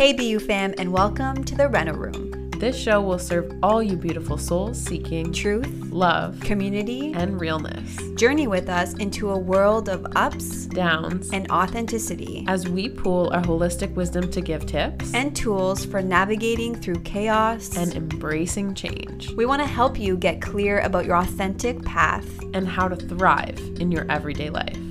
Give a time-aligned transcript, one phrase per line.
[0.00, 2.50] Hey, BYOU fam, and welcome to the Reno Room.
[2.52, 8.46] This show will serve all you beautiful souls seeking Truth, love community, and realness, journey
[8.46, 13.92] with us into a world of ups downs, and authenticity, as we pool our holistic
[13.92, 19.60] wisdom to give tips and tools for navigating through chaos and embracing change We want
[19.60, 22.26] to help you get clear about your authentic path.
[22.54, 24.89] and how to thrive in your everyday life.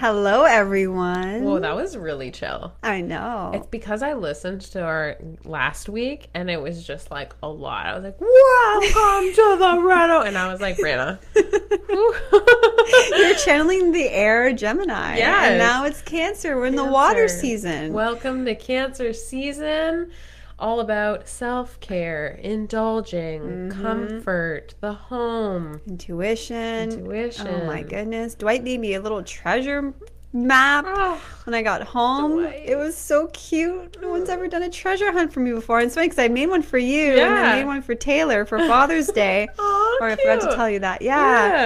[0.00, 1.44] Hello, everyone.
[1.44, 2.72] Whoa, that was really chill.
[2.82, 3.50] I know.
[3.52, 7.84] It's because I listened to our last week and it was just like a lot.
[7.84, 10.22] I was like, Welcome to the Reno.
[10.22, 11.18] And I was like, Brianna.
[13.18, 15.18] You're channeling the air Gemini.
[15.18, 15.50] Yes.
[15.50, 16.56] And now it's Cancer.
[16.56, 17.92] We're in the water season.
[17.92, 20.12] Welcome to Cancer season.
[20.60, 23.82] All about self care, indulging, Mm-hmm.
[23.82, 26.90] comfort, the home, Intuition.
[26.92, 27.48] intuition.
[27.48, 28.34] Oh my goodness.
[28.34, 29.94] Dwight made me a little treasure
[30.32, 32.42] map Oh, when I got home.
[32.42, 32.62] Dwight.
[32.64, 34.00] It was so cute.
[34.00, 35.78] No one's ever done a treasure hunt for me before.
[35.78, 37.52] And it's funny because I made one for you and Yeah.
[37.52, 39.48] I made one for Taylor for Father's Day.
[39.58, 41.02] Aw, or I forgot to tell you that.
[41.02, 41.16] Yeah.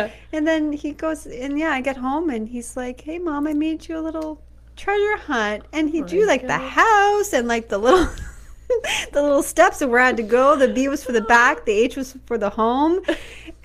[0.07, 0.11] Yeah.
[0.33, 3.53] And then he goes, and yeah, I get home and he's like, hey, mom, I
[3.55, 4.41] made you a little
[4.77, 5.65] treasure hunt.
[5.73, 8.09] And he drew like the house and like the little.
[9.13, 10.57] the little steps of where I had to go.
[10.57, 13.01] The B was for the back, the H was for the home.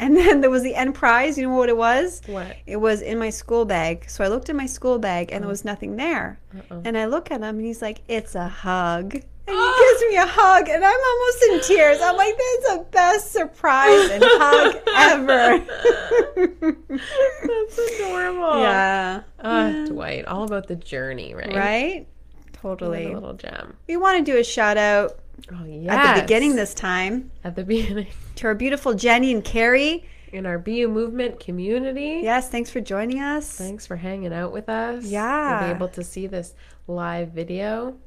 [0.02, 1.38] And then there was the end prize.
[1.38, 2.21] You know what it was?
[2.25, 2.55] What?
[2.65, 4.09] It was in my school bag.
[4.09, 6.39] So I looked in my school bag and there was nothing there.
[6.57, 6.83] Uh-oh.
[6.85, 9.15] And I look at him and he's like, It's a hug.
[9.15, 9.53] And he
[9.89, 11.97] gives me a hug and I'm almost in tears.
[12.02, 15.65] I'm like, That's the best surprise and hug ever.
[16.63, 18.61] That's adorable.
[18.61, 19.23] yeah.
[19.43, 21.53] Ah, Dwight, all about the journey, right?
[21.53, 22.07] Right?
[22.61, 23.05] Totally.
[23.05, 23.75] a little gem.
[23.88, 25.19] We want to do a shout out
[25.52, 25.89] Oh, yes.
[25.91, 28.07] at the beginning this time At the beginning.
[28.35, 30.05] to our beautiful Jenny and Carrie.
[30.31, 32.19] In our BYOU movement community.
[32.23, 33.52] Yes, thanks for joining us.
[33.52, 35.05] Thanks for hanging out with us.
[35.05, 35.59] Yeah.
[35.65, 36.53] You'll be able to see this
[36.87, 37.97] live video.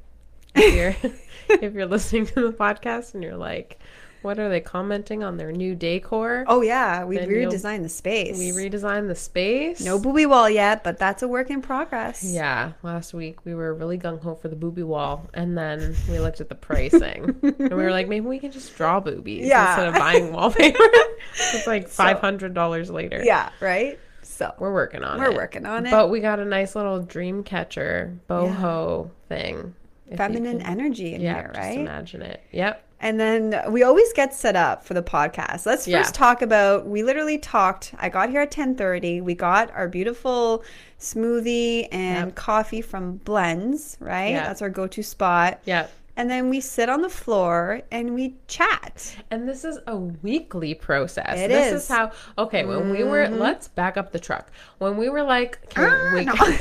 [0.55, 1.11] If you're
[1.61, 3.79] if you're listening to the podcast and you're like,
[4.23, 6.45] what are they commenting on their new decor?
[6.47, 7.03] Oh, yeah.
[7.03, 8.37] We Then redesigned the space.
[8.37, 9.81] We redesigned the space.
[9.81, 12.23] no booby wall yet, but that's a work in progress.
[12.23, 16.19] Yeah, last week we were really gung ho for the booby wall, and then we
[16.19, 19.69] looked at the pricing, and we were like, maybe we can just draw boobies Yeah.
[19.69, 20.79] instead of buying wallpaper.
[21.53, 23.21] it's like five hundred dollars later.
[23.23, 23.99] Yeah, right?
[24.23, 25.29] So we're working on it.
[25.29, 25.91] we're working on it.
[25.91, 29.75] But we got a nice little dream catcher boho thing.
[30.15, 31.79] Feminine energy in yeah, here, just right?
[31.79, 32.41] imagine it.
[32.51, 32.82] Yep.
[33.03, 35.65] And then we always get set up for the podcast.
[35.65, 36.03] Let's first Yeah.
[36.03, 37.93] talk about we literally talked.
[37.99, 39.19] I got here at 10:30.
[39.21, 40.63] We got our beautiful
[40.99, 42.35] smoothie and Yep.
[42.35, 44.31] coffee from Blends, right?
[44.31, 44.47] Yeah.
[44.47, 45.59] That's our go-to spot.
[45.65, 45.91] Yep.
[46.15, 49.15] And then we sit on the floor and we chat.
[49.31, 51.37] And this is a weekly process.
[51.39, 51.73] It this is.
[51.73, 51.75] Mm-hmm.
[51.75, 52.11] is how
[52.43, 54.49] okay, when we were let's back up the truck.
[54.77, 56.33] When we were like okay, Ah, we, no.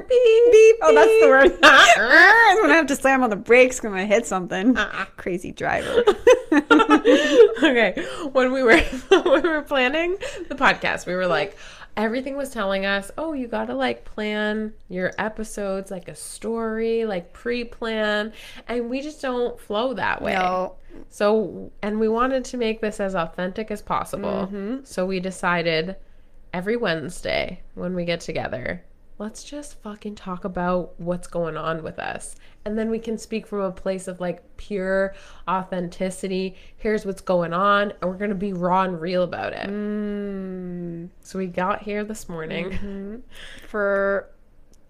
[0.00, 0.76] beep, beep.
[0.82, 1.58] Oh, that's the word.
[1.62, 1.86] Ah,
[2.52, 3.78] I'm gonna have to slam on the brakes.
[3.80, 4.76] 'cause I'm gonna hit something.
[4.76, 5.04] Uh-uh.
[5.16, 6.02] Crazy driver.
[6.52, 10.16] okay when we were when we were planning
[10.48, 11.56] the podcast we were like
[11.96, 17.32] everything was telling us oh you gotta like plan your episodes like a story like
[17.32, 18.32] pre-plan
[18.68, 20.74] and we just don't flow that way no.
[21.08, 24.84] so and we wanted to make this as authentic as possible Mm-hmm.
[24.84, 25.96] so we decided
[26.52, 28.82] every wednesday when we get together
[29.22, 32.34] let's just fucking talk about what's going on with us
[32.64, 35.14] and then we can speak from a place of like pure
[35.48, 41.08] authenticity here's what's going on and we're gonna be raw and real about it Mm,
[41.20, 43.16] so we got here this morning Mm-hmm.
[43.68, 44.28] for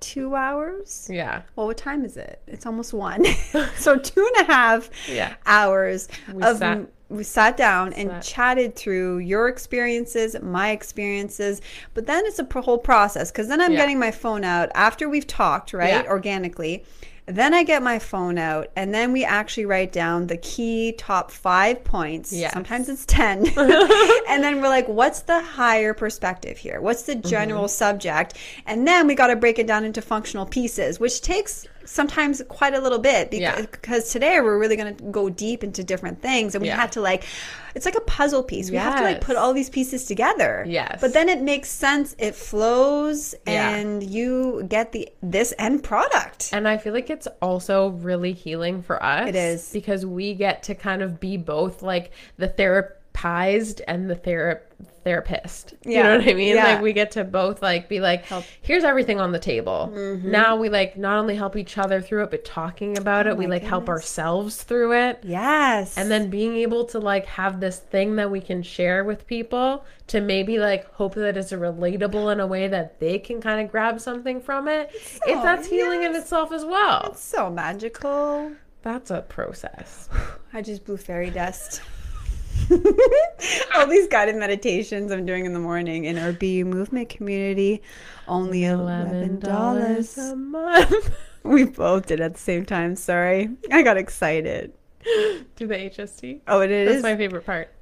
[0.00, 1.08] two hours.
[1.12, 2.40] yeah Well, what time is it?
[2.48, 3.24] It's almost one.
[3.76, 8.74] so two and a half yeah hours We of sat- we sat down and chatted
[8.74, 11.60] through your experiences, my experiences,
[11.94, 13.78] but then it's a pro- whole process because then I'm Yeah.
[13.78, 16.10] getting my phone out after we've talked, right, Yeah.
[16.10, 16.84] organically.
[17.26, 21.30] Then I get my phone out, and then we actually write down the key top
[21.30, 22.32] five points.
[22.32, 22.52] Yes.
[22.52, 23.46] Sometimes it's 10.
[24.28, 26.80] and then we're like, what's the higher perspective here?
[26.80, 27.68] What's the general Mm-hmm.
[27.84, 28.34] subject?
[28.66, 32.74] And then we got to break it down into functional pieces, which takes sometimes quite
[32.74, 33.66] a little bit because, Yeah.
[33.70, 36.76] because today we're really going to go deep into different things and we Yeah.
[36.76, 37.24] had to like
[37.74, 40.98] it's like a puzzle piece we have to like put all these pieces together Yes.
[41.00, 43.70] but then it makes sense it flows Yeah.
[43.70, 48.82] and you get the this end product And I feel like it's also really healing
[48.82, 49.28] for us.
[49.28, 49.70] It is.
[49.72, 54.60] Because we get to kind of be both like the therapy pised and the thera-
[55.04, 55.74] therapist.
[55.84, 56.56] You know what I mean?
[56.56, 56.64] Yeah.
[56.64, 58.44] Like we get to both like be like, Help.
[58.60, 59.90] here's everything on the table.
[59.92, 60.30] Mm-hmm.
[60.30, 63.46] Now we like not only help each other through it, but talking about it, we
[63.46, 65.20] Oh like help ourselves through it.
[65.22, 65.96] Yes.
[65.96, 69.84] And then being able to like have this thing that we can share with people
[70.08, 73.70] to maybe like hope that it's relatable in a way that they can kind of
[73.70, 74.90] grab something from it.
[74.92, 77.10] So, if that's healing in itself as well.
[77.12, 78.52] It's so magical.
[78.82, 80.08] That's a process.
[80.52, 81.82] I just blew fairy dust.
[83.74, 87.82] All these guided meditations I'm doing in the morning in our BYOU movement community,
[88.28, 90.16] only eleven dollars.
[90.18, 91.14] a month.
[91.44, 92.94] We both did at the same time.
[92.94, 94.72] Sorry, I got excited.
[95.56, 96.42] Do the HST.
[96.46, 96.88] Oh, it is.
[96.92, 97.74] That's my favorite part.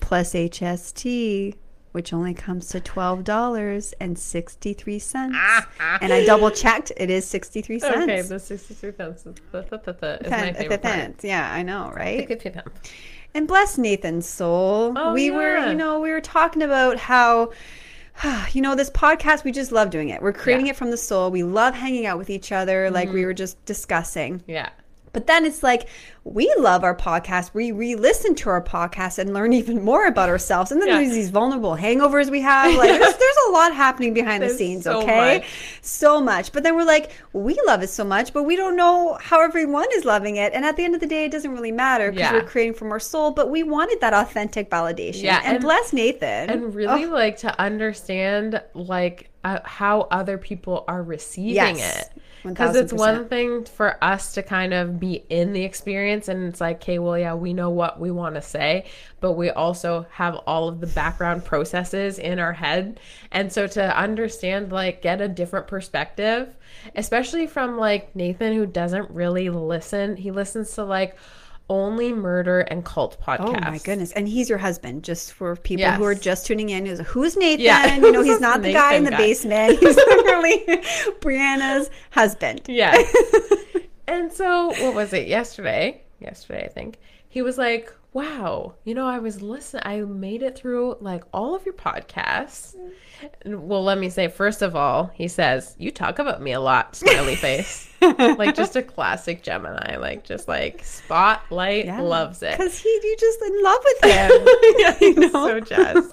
[0.00, 1.54] plus HST,
[1.92, 5.36] which only comes to twelve dollars and sixty three cents.
[5.38, 5.98] Ah.
[6.00, 7.96] and I double checked; it is sixty three cents.
[8.02, 11.22] Okay, the 63 cents is, the, the, the, the, is my favorite part.
[11.24, 12.28] Yeah, I know, right?
[13.34, 14.92] And bless Nathan's soul.
[14.96, 17.52] Oh, we were, you know, we were talking about how,
[18.52, 20.20] you know, this podcast, we just love doing it.
[20.20, 20.72] We're creating Yeah.
[20.72, 21.30] it from the soul.
[21.30, 23.26] We love hanging out with each other, like we mm-hmm.
[23.26, 24.42] were just discussing.
[24.46, 24.68] Yeah.
[25.12, 25.88] But then it's like,
[26.24, 27.52] we love our podcast.
[27.52, 30.72] We re listen to our podcast and learn even more about ourselves.
[30.72, 30.98] And then Yeah.
[30.98, 32.74] there's these vulnerable hangovers we have.
[32.76, 35.38] Like, there's, there's a lot happening behind the scenes, so okay?
[35.40, 35.48] much.
[35.82, 36.52] So much.
[36.52, 39.86] But then we're like, we love it so much, but we don't know how everyone
[39.94, 40.52] is loving it.
[40.54, 42.32] And at the end of the day, it doesn't really matter because Yeah.
[42.34, 43.32] we're creating from our soul.
[43.32, 45.24] But we wanted that authentic validation.
[45.24, 46.48] Yeah, And, and- bless Nathan.
[46.50, 52.06] And really Oh, like to understand like uh, how other people are receiving Yes.
[52.06, 52.22] it.
[52.44, 56.60] Because it's one thing for us to kind of be in the experience and it's
[56.60, 58.86] like, okay, well, yeah, we know what we want to say,
[59.20, 62.98] but we also have all of the background processes in our head.
[63.30, 66.56] And so to understand, like, get a different perspective,
[66.96, 71.16] especially from like Nathan, who doesn't really listen, he listens to like
[71.72, 73.66] only murder and cult podcast.
[73.66, 74.12] Oh my goodness.
[74.12, 76.84] And he's your husband, just for people who are just tuning in.
[76.84, 77.64] Who's, who's Nathan?
[77.64, 77.96] Yeah.
[78.02, 79.16] You know, he's not the the guy in the guy?
[79.16, 79.78] basement.
[79.78, 80.58] He's literally
[81.20, 82.62] Brianna's husband.
[82.68, 82.94] Yeah.
[84.06, 86.02] and so, what was it yesterday?
[86.20, 86.98] Yesterday, I think.
[87.28, 91.54] He was like, wow, you know, I was listening, I made it through like all
[91.54, 92.74] of your podcasts.
[93.46, 96.94] Well, let me say, first of all, he says, you talk about me a lot,
[96.94, 97.88] smiley face.
[98.18, 102.58] like just a classic Gemini, like just like spotlight loves it.
[102.58, 104.48] Because he, you just in love with him.
[104.78, 105.48] yeah, he's know?
[105.48, 106.12] so jazzed.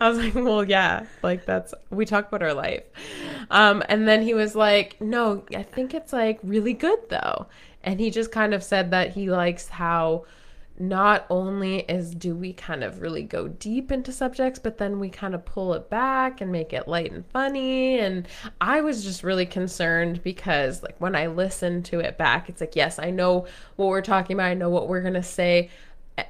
[0.00, 2.82] I was like, well, yeah, like that's we talk about our life.
[3.50, 7.46] Um, and then he was like, no, I think it's like really good though.
[7.84, 10.24] And he just kind of said that he likes how
[10.78, 15.08] not only is do we kind of really go deep into subjects, but then we
[15.08, 17.98] kind of pull it back and make it light and funny.
[17.98, 18.26] And
[18.60, 22.76] I was just really concerned because like when I listen to it back, it's like,
[22.76, 23.46] yes, I know
[23.76, 25.70] what we're talking about, I know what we're gonna say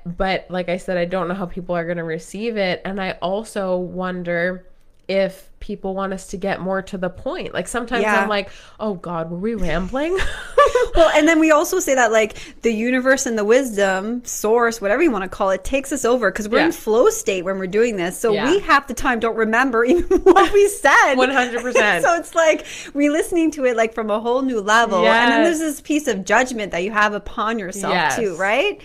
[0.07, 2.83] but like I said, I don't know how people are going to receive it.
[2.85, 4.67] And I also wonder
[5.09, 7.55] if people want us to get more to the point.
[7.55, 8.21] Like sometimes Yeah.
[8.21, 8.51] I'm like,
[8.81, 10.17] oh God, were we rambling?
[10.97, 15.03] well, and then we also say that like the universe and the wisdom source, whatever
[15.03, 16.67] you want to call it, takes us over because we're Yeah.
[16.67, 18.19] in flow state when we're doing this.
[18.19, 18.51] So Yeah.
[18.51, 21.15] we half the time don't remember even what we said.
[21.15, 21.63] 100%.
[22.03, 25.07] so it's like re-listening to it like from a whole new level.
[25.07, 28.17] And then there's this piece of judgment that you have upon yourself Yes.
[28.17, 28.81] too, right?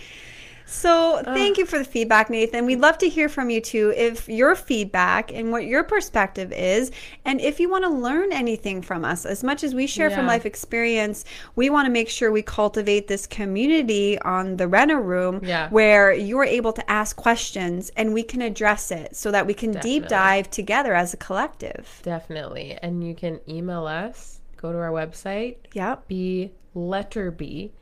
[0.70, 2.66] So thank you for the feedback, Nathan.
[2.66, 3.94] We'd love to hear from you too.
[3.96, 6.90] If your feedback and what your perspective is,
[7.24, 10.26] and if you want to learn anything from us, as much as we share from
[10.26, 11.24] life experience,
[11.56, 15.70] we want to make sure we cultivate this community on the Renner Room Yeah.
[15.70, 19.72] where you're able to ask questions and we can address it so that we can
[19.72, 22.00] deep dive together as a collective.
[22.02, 22.78] Definitely.
[22.82, 26.08] And you can email us, go to our website, Yep.
[26.08, 27.72] be letter B,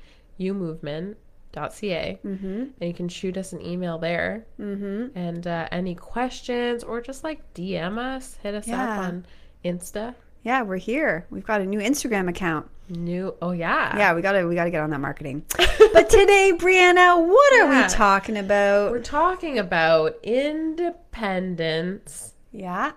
[1.57, 2.47] umovement.ca, Mm-hmm.
[2.81, 4.47] and you can shoot us an email there.
[4.61, 5.17] Mm-hmm.
[5.19, 8.93] And uh, any questions or just like DM us, hit us Yeah.
[8.93, 9.27] up on
[9.65, 10.15] Insta.
[10.43, 11.27] Yeah, we're here.
[11.31, 12.69] We've got a new Instagram account.
[12.89, 13.97] New, oh yeah.
[13.97, 15.45] Yeah, we gotta we gotta get on that marketing.
[15.57, 18.93] but today, Brianna, what are we talking about?
[18.93, 22.93] We're talking about independence yeah.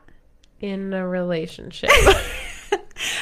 [0.60, 1.89] in a relationship.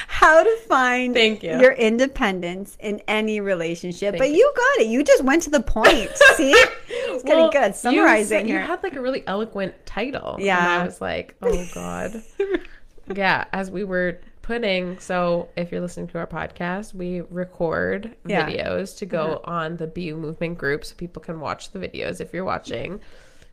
[0.07, 1.59] How to find Thank you.
[1.59, 4.13] your independence in any relationship.
[4.13, 4.37] Thank but you.
[4.37, 4.87] you got it.
[4.87, 6.09] You just went to the point.
[6.35, 6.51] See?
[6.51, 8.59] It's getting Well, good you summarizing said- here.
[8.59, 10.37] You had like a really eloquent title.
[10.39, 10.57] Yeah.
[10.57, 12.23] And I was like, oh God.
[13.15, 13.45] yeah.
[13.53, 18.47] As we were putting, so if you're listening to our podcast, we record Yeah.
[18.49, 19.49] Videos to go mm-hmm.
[19.49, 22.99] on the BYOU movement group so people can watch the videos if you're watching.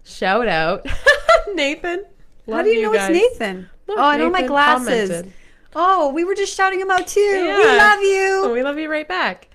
[0.04, 0.86] Shout out
[1.54, 2.04] Nathan.
[2.46, 3.10] How do you, know guys.
[3.10, 3.70] it's Nathan?
[3.86, 5.08] Look, oh, I know my glasses.
[5.08, 5.32] commented.
[5.74, 7.20] Oh, we were just shouting him out too.
[7.20, 8.50] We love you.
[8.52, 9.48] we love you right back.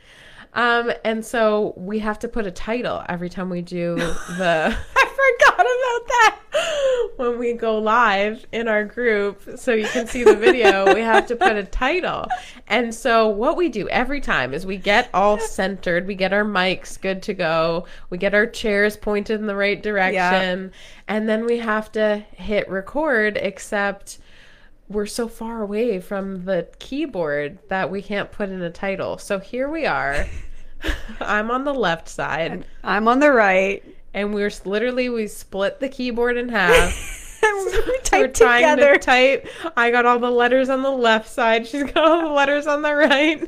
[0.54, 5.36] Um, and so we have to put a title every time we do the I
[5.46, 6.36] forgot about that.
[7.18, 11.28] when we go live in our group so you can see the video we have
[11.28, 12.26] to put a title
[12.68, 16.44] and so what we do every time is we get all centered we get our
[16.44, 20.72] mics good to go we get our chairs pointed in the right direction
[21.08, 24.18] and then we have to hit record except
[24.90, 29.18] we're so far away from the keyboard that we can't put in a title.
[29.18, 30.26] So here we are.
[31.22, 32.66] I'm on the left side.
[32.84, 33.84] I'm on the right.
[34.14, 37.40] and we're literally we split the keyboard in half
[38.12, 38.94] We're trying together.
[38.94, 39.48] to type.
[39.78, 41.68] I got all the letters on the left side.
[41.68, 43.42] She's got all the letters on the right.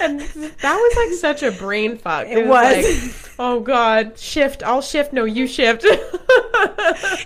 [0.00, 2.26] And that was like such a brain fuck.
[2.26, 2.84] It was.
[3.24, 4.62] like, oh God, shift.
[4.62, 5.12] I'll shift.
[5.12, 5.84] No, you shift.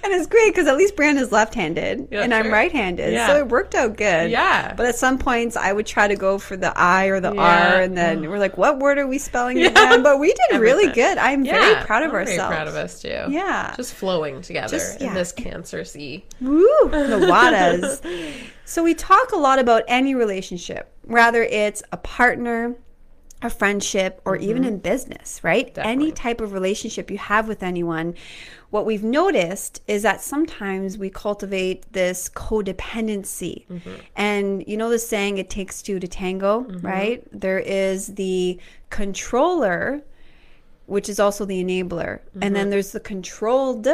[0.05, 2.53] And it's great because at least Brandon's left-handed Yeah, and I'm true.
[2.53, 3.29] right-handed, Yeah.
[3.29, 4.31] so it worked out good.
[4.31, 4.75] Yeah.
[4.75, 7.75] But at some points, I would try to go for the I or the Yeah.
[7.75, 10.93] R, and then we're like, "What word are we spelling again?" But we did really
[10.93, 11.19] good.
[11.19, 12.39] I'm very proud of I'm ourselves.
[12.43, 13.25] Very proud of us too.
[13.29, 13.75] Yeah.
[13.77, 16.25] just flowing together Just- in this cancer sea.
[16.41, 18.01] Woo, the Wadas.
[18.65, 22.75] so we talk a lot about any relationship, whether it's a partner,
[23.43, 24.75] a friendship, or even mm-hmm.
[24.75, 25.77] in business, right?
[25.77, 28.15] Any type of relationship you have with anyone.
[28.71, 33.67] What we've noticed is that sometimes we cultivate this codependency.
[33.67, 33.95] Mm-hmm.
[34.17, 36.87] And you know the saying, it takes two to tango, mm-hmm.
[36.87, 37.27] right?
[37.33, 38.59] There is the
[38.91, 40.03] controller,
[40.87, 42.21] which is also the enabler.
[42.41, 43.89] And then there's the controlled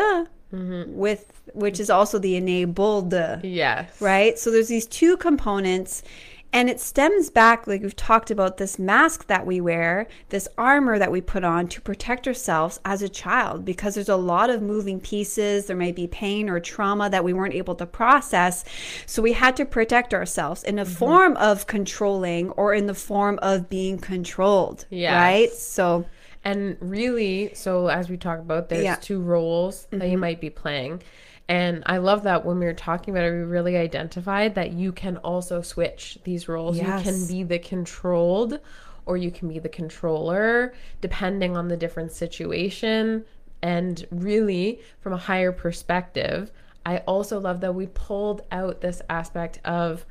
[0.50, 4.00] with which is also the enabled Yes.
[4.00, 6.02] right so there's these two components
[6.50, 10.98] and it stems back like we've talked about this mask that we wear this armor
[10.98, 14.62] that we put on to protect ourselves as a child because there's a lot of
[14.62, 18.64] moving pieces there may be pain or trauma that we weren't able to process
[19.04, 23.38] so we had to protect ourselves in a form of controlling or in the form
[23.42, 25.12] of being controlled Yes.
[25.14, 26.06] right so
[26.44, 28.94] And really, so as we talk about, there's Yeah.
[28.94, 29.02] Mm-hmm.
[29.02, 31.02] two roles that you might be playing.
[31.48, 34.92] And I love that when we were talking about it, we really identified that you
[34.92, 36.76] can also switch these roles.
[36.76, 38.60] You can be the controlled
[39.06, 43.24] or you can be the controller, depending on the different situation.
[43.62, 46.52] And really, from a higher perspective,
[46.84, 50.04] I also love that we pulled out this aspect of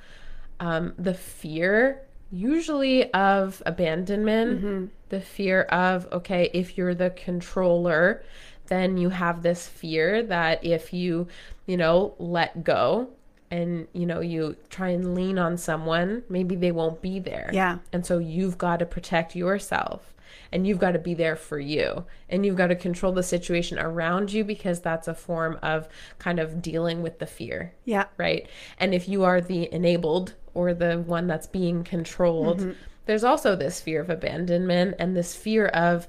[0.60, 2.02] um, the fear,
[2.32, 4.62] usually of abandonment,
[5.10, 8.24] the fear of, okay, if you're the controller,
[8.68, 11.28] then you have this fear that if you,
[11.66, 13.10] you know, let go
[13.50, 17.50] and, you know, you try and lean on someone, maybe they won't be there.
[17.54, 17.80] Yeah.
[17.94, 20.14] And so you've got to protect yourself
[20.52, 23.78] and you've got to be there for you and you've got to control the situation
[23.80, 25.88] around you because that's a form of
[26.20, 28.48] kind of dealing with the fear yeah right?
[28.80, 32.72] And if you are the enabled or the one that's being controlled, Mm-hmm.
[33.06, 36.08] there's also this fear of abandonment and this fear of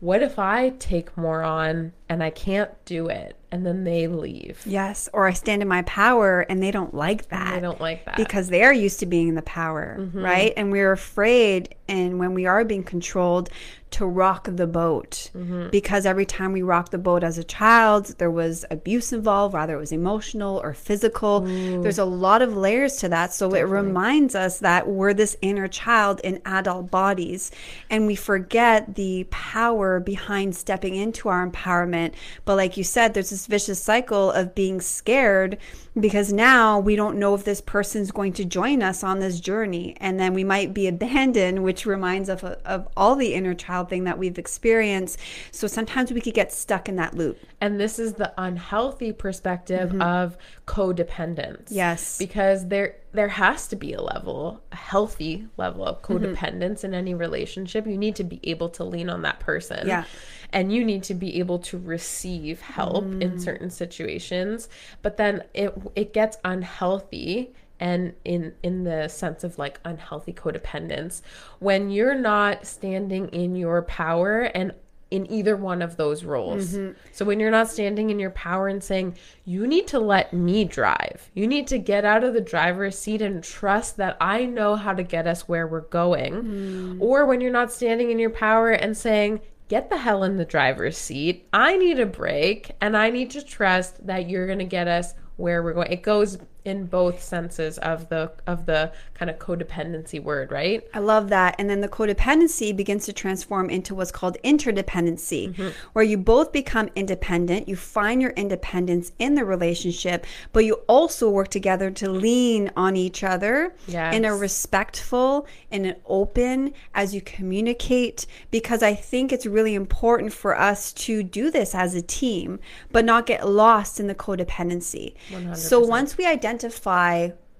[0.00, 4.62] what if I take more on and I can't do it and then they leave?
[4.66, 8.04] yes or i stand in my power and they don't like that I don't like
[8.04, 8.16] that.
[8.16, 10.22] because they're used to being in the power, Mm-hmm.
[10.22, 10.52] right?
[10.56, 13.48] And we're afraid, and when we are being controlled,
[13.90, 15.68] to rock the boat Mm-hmm.
[15.70, 19.74] because every time we rocked the boat as a child, there was abuse involved, whether
[19.74, 21.40] it was emotional or physical.
[21.40, 23.32] There's a lot of layers to that.
[23.32, 27.50] So it reminds us that we're this inner child in adult bodies,
[27.90, 32.12] and we forget the power behind stepping into our empowerment.
[32.44, 35.58] But like you said, there's this vicious cycle of being scared
[36.00, 39.96] because now we don't know if this person's going to join us on this journey
[40.00, 43.88] and then we might be abandoned which reminds us of, of all the inner child
[43.88, 45.18] thing that we've experienced
[45.50, 50.00] so sometimes we could get stuck in that loop And this is the unhealthy perspective
[50.00, 50.36] of
[50.66, 51.64] codependence.
[51.64, 51.74] Mm-hmm.
[51.74, 52.18] Yes.
[52.18, 56.24] Because there there has to be a level, a healthy level of Mm-hmm.
[56.24, 57.86] codependence in any relationship.
[57.86, 59.86] You need to be able to lean on that person.
[59.86, 60.04] Yeah.
[60.52, 63.22] And you need to be able to receive help Mm.
[63.22, 64.68] in certain situations.
[65.02, 71.22] But then it it gets unhealthy and in in the sense of like unhealthy codependence
[71.60, 74.72] when you're not standing in your power and
[75.10, 76.74] in either one of those roles.
[76.74, 76.98] Mm-hmm.
[77.12, 80.64] So when you're not standing in your power and saying, you need to let me
[80.64, 84.76] drive, you need to get out of the driver's seat and trust that I know
[84.76, 86.34] how to get us where we're going.
[86.34, 87.02] Mm-hmm.
[87.02, 90.44] Or when you're not standing in your power and saying, get the hell in the
[90.44, 94.64] driver's seat, I need a break and I need to trust that you're going to
[94.64, 95.92] get us where we're going.
[95.92, 100.86] It goes in both senses of the of the kind of codependency word, right?
[100.94, 101.56] I love that.
[101.58, 105.68] And then the codependency begins to transform into what's called interdependency, mm-hmm.
[105.92, 107.68] where you both become independent.
[107.68, 112.96] You find your independence in the relationship, but you also work together to lean on
[112.96, 114.14] each other yes.
[114.14, 118.26] in a respectful and an open as you communicate.
[118.50, 122.60] Because I think it's really important for us to do this as a team,
[122.92, 125.14] but not get lost in the codependency.
[125.30, 125.56] 100%.
[125.56, 126.57] So once we identify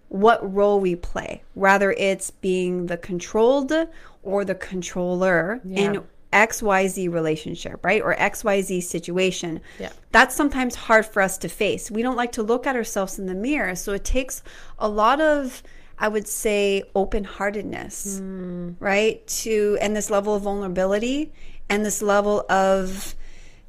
[0.08, 3.72] what role we play, whether it's being the controlled
[4.22, 5.80] or the controller yeah.
[5.80, 8.02] in XYZ relationship, right?
[8.02, 9.60] Or XYZ situation.
[9.78, 9.92] Yeah.
[10.12, 11.90] That's sometimes hard for us to face.
[11.90, 13.74] We don't like to look at ourselves in the mirror.
[13.74, 14.42] So it takes
[14.78, 15.62] a lot of,
[15.98, 18.76] I would say, open heartedness, mm.
[18.80, 19.26] right?
[19.26, 21.32] To, and this level of vulnerability
[21.68, 23.14] and this level of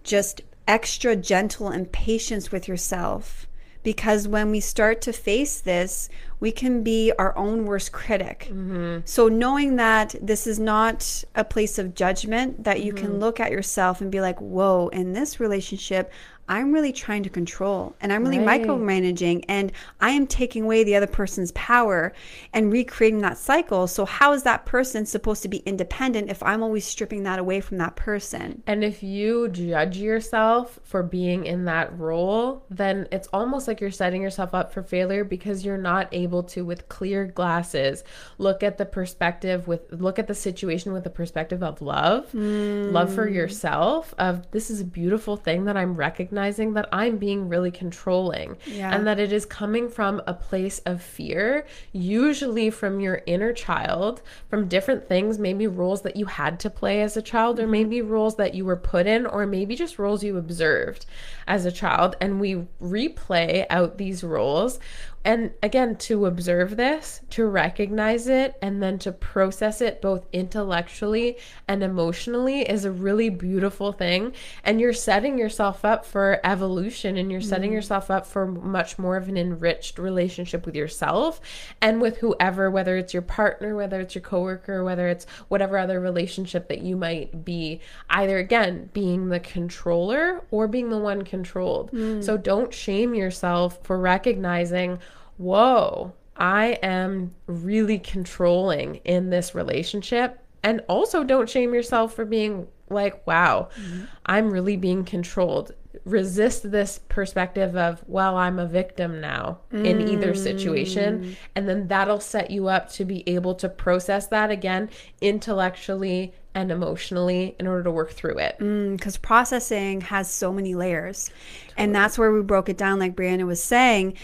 [0.04, 3.48] just extra gentle and patience with yourself
[3.89, 8.48] because when we start to face this, we can be our own worst critic.
[8.51, 9.00] Mm-hmm.
[9.03, 13.03] So, knowing that this is not a place of judgment, that you mm-hmm.
[13.03, 16.12] can look at yourself and be like, whoa, in this relationship,
[16.50, 18.62] I'm really trying to control and I'm really right.
[18.63, 22.12] micromanaging and I am taking away the other person's power
[22.53, 23.86] and recreating that cycle.
[23.86, 27.62] So, how is that person supposed to be independent if I'm always stripping that away
[27.62, 28.63] from that person?
[28.65, 33.91] And if you judge yourself for being in that role, then it's almost like you're
[33.91, 38.03] setting yourself up for failure because you're not able to, with clear glasses,
[38.39, 42.91] look at the perspective with look at the situation with the perspective of love, mm.
[42.91, 47.17] love for yourself, of this is a beautiful thing that I'm recognizing recognizing that I'm
[47.17, 48.96] being really controlling yeah.
[48.96, 54.22] and that it is coming from a place of fear, usually from your inner child,
[54.50, 57.72] from different things, maybe roles that you had to play as a child, or mm-hmm.
[57.72, 61.05] maybe roles that you were put in, or maybe just roles you observed
[61.46, 62.15] as a child.
[62.22, 64.79] And we replay out these roles
[65.26, 71.38] and again, to observe this, to recognize it, and then to process it both intellectually
[71.68, 74.34] and emotionally is a really beautiful thing.
[74.64, 77.76] And you're setting yourself up for evolution and you're setting mm.
[77.76, 81.42] yourself up for much more of an enriched relationship with yourself
[81.82, 86.00] and with whoever, whether it's your partner, whether it's your coworker, whether it's whatever other
[86.00, 91.92] relationship that you might be, either again, being the controller or being the one controlled.
[91.92, 92.24] Mm.
[92.24, 95.00] So don't shame yourself for recognizing
[95.39, 100.39] whoa, I am really controlling in this relationship.
[100.62, 104.05] And also, don't shame yourself for being like, wow, mm-hmm.
[104.25, 105.74] I'm really being controlled.
[106.05, 109.86] Resist this perspective of, well, I'm a victim now mm.
[109.86, 111.24] in either situation.
[111.24, 111.36] Mm.
[111.55, 114.89] And then that'll set you up to be able to process that again
[115.21, 118.58] intellectually and emotionally in order to work through it.
[118.58, 121.30] Because mm, processing has so many layers.
[121.30, 121.73] Totally.
[121.78, 124.17] And that's where we broke it down, like Brianna was saying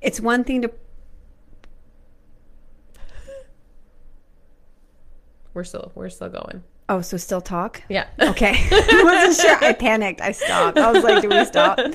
[0.00, 0.70] it's one thing to
[5.54, 6.62] we're still we're still going.
[6.90, 7.82] Oh, so still talk?
[7.90, 8.06] Yeah.
[8.18, 8.54] Okay.
[8.70, 9.64] I wasn't sure.
[9.64, 10.20] I panicked.
[10.20, 10.78] I stopped.
[10.78, 11.78] I was like, do we stop?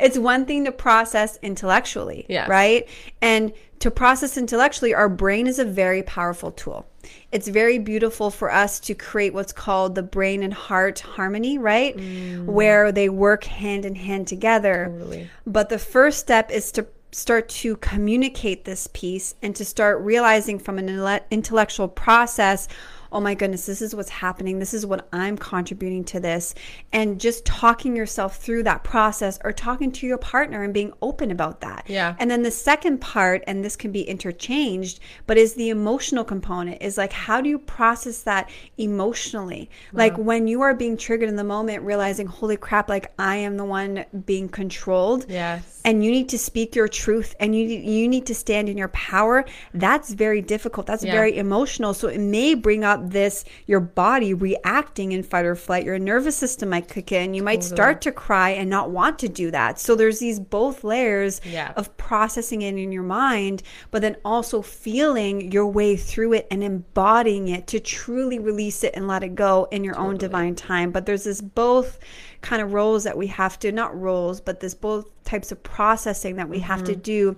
[0.00, 2.46] It's one thing to process intellectually, yeah.
[2.48, 2.88] right?
[3.22, 6.84] And to process intellectually, our brain is a very powerful tool.
[7.30, 11.96] It's very beautiful for us to create what's called the brain and heart harmony, right?
[11.96, 12.46] Mm.
[12.46, 14.86] Where they work hand in hand together.
[14.90, 15.30] Totally.
[15.46, 20.58] But the first step is to start to communicate this piece and to start realizing
[20.58, 22.66] from an intellectual process
[23.14, 24.58] oh my goodness, this is what's happening.
[24.58, 26.54] This is what I'm contributing to this.
[26.92, 31.30] And just talking yourself through that process or talking to your partner and being open
[31.30, 31.84] about that.
[31.86, 32.16] Yeah.
[32.18, 34.98] And then the second part, and this can be interchanged,
[35.28, 39.70] but is the emotional component is like, how do you process that emotionally?
[39.92, 39.98] Wow.
[39.98, 43.56] Like when you are being triggered in the moment, realizing, holy crap, like I am
[43.56, 45.26] the one being controlled.
[45.28, 48.76] Yes and you need to speak your truth and you you need to stand in
[48.76, 51.12] your power that's very difficult that's yeah.
[51.12, 55.84] very emotional so it may bring up this your body reacting in fight or flight
[55.84, 57.76] your nervous system might kick in you might totally.
[57.76, 61.72] start to cry and not want to do that so there's these both layers yeah.
[61.76, 66.62] of processing it in your mind but then also feeling your way through it and
[66.62, 70.10] embodying it to truly release it and let it go in your totally.
[70.10, 71.98] own divine time but there's this both
[72.40, 76.36] kind of roles that we have to not roles but this both types of processing
[76.36, 76.66] that we mm-hmm.
[76.66, 77.00] have to mm-hmm.
[77.00, 77.36] do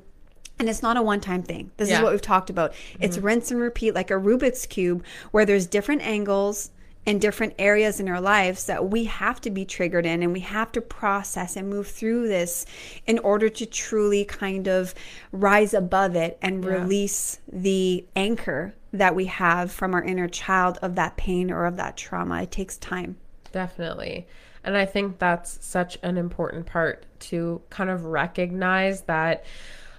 [0.59, 1.71] and it's not a one time thing.
[1.77, 1.99] This yeah.
[1.99, 2.73] is what we've talked about.
[2.73, 3.03] Mm-hmm.
[3.03, 6.71] It's rinse and repeat like a Rubik's Cube where there's different angles
[7.07, 10.41] and different areas in our lives that we have to be triggered in and we
[10.41, 12.67] have to process and move through this
[13.07, 14.93] in order to truly kind of
[15.31, 16.71] rise above it and yeah.
[16.71, 21.77] release the anchor that we have from our inner child of that pain or of
[21.77, 22.43] that trauma.
[22.43, 23.17] It takes time.
[23.53, 24.27] Definitely.
[24.65, 29.45] And I think that's such an important part to kind of recognize that,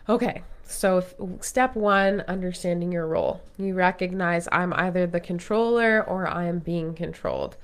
[0.10, 3.42] okay, So, if, step one, understanding your role.
[3.58, 7.58] You recognize I'm either the controller or I am being controlled.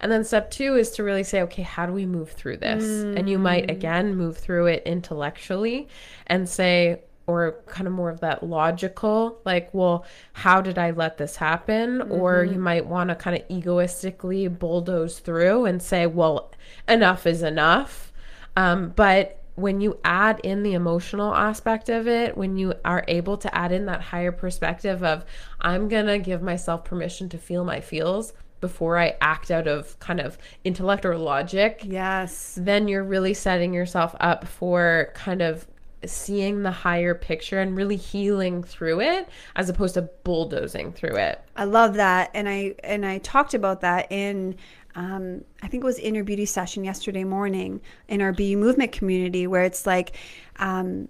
[0.00, 2.84] And then step two is to really say, okay, how do we move through this?
[2.84, 3.18] Mm.
[3.18, 5.88] And you might, again, move through it intellectually
[6.26, 11.16] and say, or kind of more of that logical, like, well, how did I let
[11.16, 11.98] this happen?
[11.98, 12.12] Mm-hmm.
[12.12, 16.50] Or you might want to kind of egoistically bulldoze through and say, well,
[16.88, 18.12] enough is enough.
[18.56, 23.36] Um, but when you add in the emotional aspect of it, when you are able
[23.38, 25.24] to add in that higher perspective of,
[25.60, 29.98] I'm going to give myself permission to feel my feels before I act out of
[30.00, 31.82] kind of intellect or logic.
[31.84, 32.58] Yes.
[32.60, 35.66] Then you're really setting yourself up for kind of
[36.04, 41.42] seeing the higher picture and really healing through it as opposed to bulldozing through it.
[41.56, 42.30] I love that.
[42.34, 44.56] And I and I talked about that in
[44.94, 49.46] um, I think it was inner beauty session yesterday morning in our BYOU movement community
[49.46, 50.16] where it's like
[50.56, 51.08] um,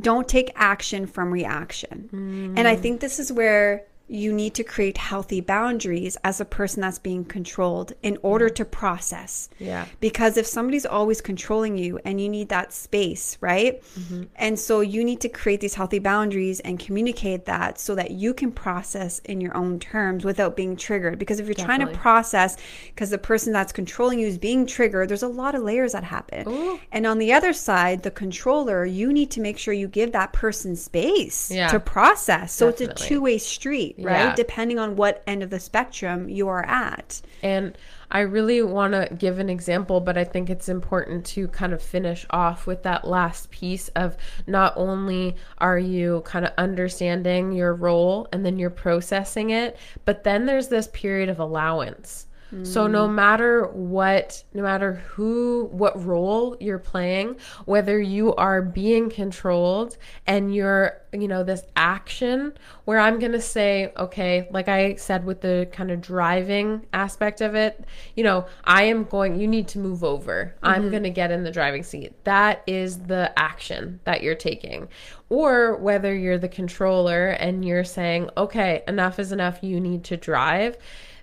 [0.00, 2.08] don't take action from reaction.
[2.12, 2.58] Mm.
[2.58, 6.82] And I think this is where you need to create healthy boundaries as a person
[6.82, 9.48] that's being controlled in order to process.
[9.58, 9.86] Yeah.
[10.00, 13.82] Because if somebody's always controlling you and you need that space, right?
[13.98, 14.24] Mm-hmm.
[14.36, 18.34] And so you need to create these healthy boundaries and communicate that so that you
[18.34, 21.18] can process in your own terms without being triggered.
[21.18, 21.84] Because if you're Definitely.
[21.84, 22.56] trying to process
[22.88, 26.04] because the person that's controlling you is being triggered, there's a lot of layers that
[26.04, 26.46] happen.
[26.46, 26.78] Ooh.
[26.92, 30.34] And on the other side, the controller, you need to make sure you give that
[30.34, 31.68] person space yeah.
[31.68, 32.52] to process.
[32.52, 32.92] So Definitely.
[32.92, 34.26] it's a two way street right?
[34.26, 34.34] Yeah.
[34.34, 37.20] Depending on what end of the spectrum you are at.
[37.42, 37.76] And
[38.10, 41.82] I really want to give an example, but I think it's important to kind of
[41.82, 47.74] finish off with that last piece of not only are you kind of understanding your
[47.74, 52.26] role and then you're processing it, but then there's this period of allowance
[52.62, 59.10] so no matter what, no matter who, what role you're playing, whether you are being
[59.10, 62.52] controlled and you're, you know, this action
[62.84, 67.40] where I'm going to say, okay, like I said with the kind of driving aspect
[67.40, 70.54] of it, you know, I am going, you need to move over.
[70.56, 70.66] Mm-hmm.
[70.66, 72.12] I'm going to get in the driving seat.
[72.24, 74.88] That is the action that you're taking.
[75.30, 80.16] Or whether you're the controller and you're saying, okay, enough is enough, you need to
[80.16, 80.76] drive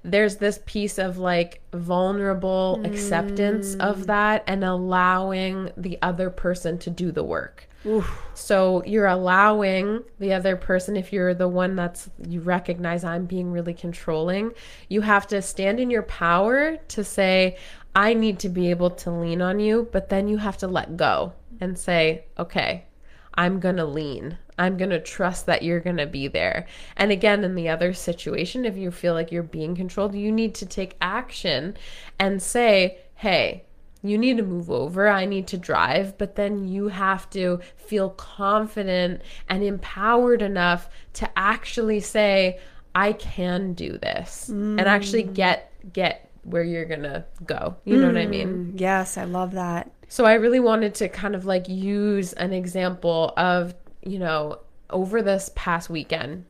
[0.04, 2.92] there's this piece of like vulnerable mm.
[2.92, 4.06] acceptance of mm.
[4.08, 7.68] that and allowing the other person to do the work.
[7.86, 8.22] Oof.
[8.36, 13.52] So you're allowing the other person, if you're the one that's, you recognize I'm being
[13.52, 14.52] really controlling,
[14.88, 17.58] you have to stand in your power to say,
[17.96, 20.96] I need to be able to lean on you, but then you have to let
[20.96, 22.86] go and say, okay,
[23.34, 24.38] I'm going to lean.
[24.58, 26.68] I'm going to trust that you're going to be there.
[26.98, 30.54] And again, in the other situation, if you feel like you're being controlled, you need
[30.56, 31.76] to take action
[32.20, 33.66] and say, hey,
[34.04, 35.08] you need to move over.
[35.08, 36.18] I need to drive.
[36.18, 42.60] But then you have to feel confident and empowered enough to actually say,
[42.94, 44.78] I can do this mm.
[44.78, 45.34] and actually mm.
[45.34, 47.78] get, get where you're going to go.
[47.86, 48.14] You know mm.
[48.14, 48.74] what I mean?
[48.74, 48.80] Mm.
[48.80, 49.92] Yes, I love that.
[50.12, 55.22] So I really wanted to kind of like use an example of, you know, over
[55.22, 56.44] this past weekend.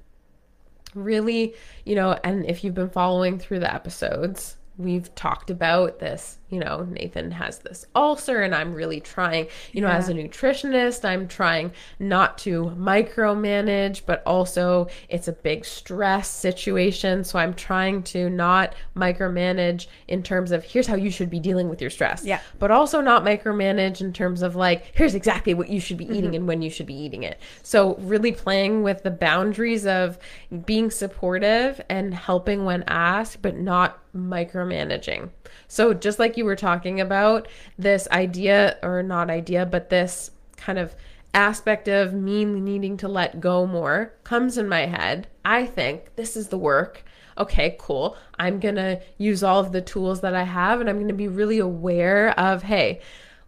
[0.95, 1.53] Really,
[1.85, 6.59] you know, and if you've been following through the episodes, we've talked about this you
[6.59, 9.97] know, Nathan has this ulcer and I'm really trying, you know, yeah.
[9.97, 17.23] as a nutritionist, I'm trying not to micromanage, but also it's a big stress situation.
[17.23, 21.69] So I'm trying to not micromanage in terms of here's how you should be dealing
[21.69, 22.25] with your stress.
[22.25, 22.41] Yeah.
[22.59, 26.23] But also not micromanage in terms of like, here's exactly what you should be eating
[26.23, 26.33] mm-hmm.
[26.33, 27.39] and when you should be eating it.
[27.63, 30.19] So really playing with the boundaries of
[30.65, 35.29] being supportive and helping when asked, but not micromanaging.
[35.71, 37.47] So just like you were talking about,
[37.79, 40.93] this idea or not idea, but this kind of
[41.33, 45.27] aspect of me needing to let go more comes in my head.
[45.45, 47.05] I think this is the work.
[47.37, 48.17] Okay, cool.
[48.37, 51.13] I'm going to use all of the tools that I have and I'm going to
[51.13, 52.99] be really aware of, hey,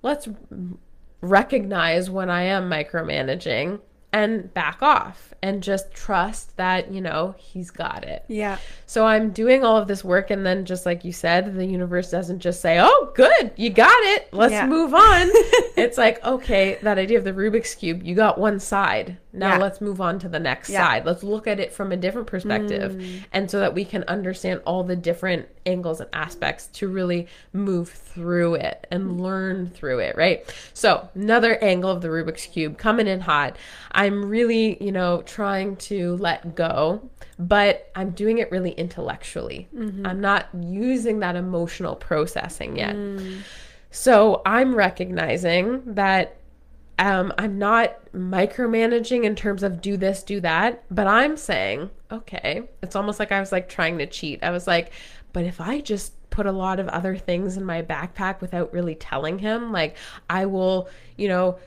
[0.02, 0.30] let's
[1.20, 3.82] recognize when I am micromanaging
[4.14, 8.24] and back off and just trust that, you know, he's got it.
[8.30, 8.60] Yeah.
[8.86, 10.30] So I'm doing all of this work.
[10.30, 14.02] And then, just like you said, the universe doesn't just say, oh, good, you got
[14.04, 14.30] it.
[14.32, 14.68] Let's yeah.
[14.68, 15.30] move on.
[15.76, 19.18] it's like, okay, that idea of the Rubik's Cube, you got one side.
[19.34, 19.58] Now yeah.
[19.58, 20.86] let's move on to the next yeah.
[20.86, 21.06] side.
[21.06, 22.94] Let's look at it from a different perspective.
[22.94, 23.24] Mm.
[23.34, 27.90] And so that we can understand all the different angles and aspects to really move
[27.90, 29.20] through it and mm.
[29.20, 30.54] learn through it, right?
[30.74, 33.58] So, another angle of the Rubik's Cube coming in hot.
[34.04, 39.68] I'm really, you know, trying to let go, but I'm doing it really intellectually.
[39.74, 40.06] Mm-hmm.
[40.06, 42.96] I'm not using that emotional processing yet.
[42.96, 43.42] Mm.
[43.92, 46.36] So, I'm recognizing that
[47.00, 52.64] um, I'm not micromanaging in terms of do this, do that, but I'm saying, okay,
[52.82, 54.44] it's almost like I was like trying to cheat.
[54.44, 54.92] I was like,
[55.32, 58.96] but if I just put a lot of other things in my backpack without really
[58.96, 59.96] telling him, like
[60.30, 61.60] I will, you know,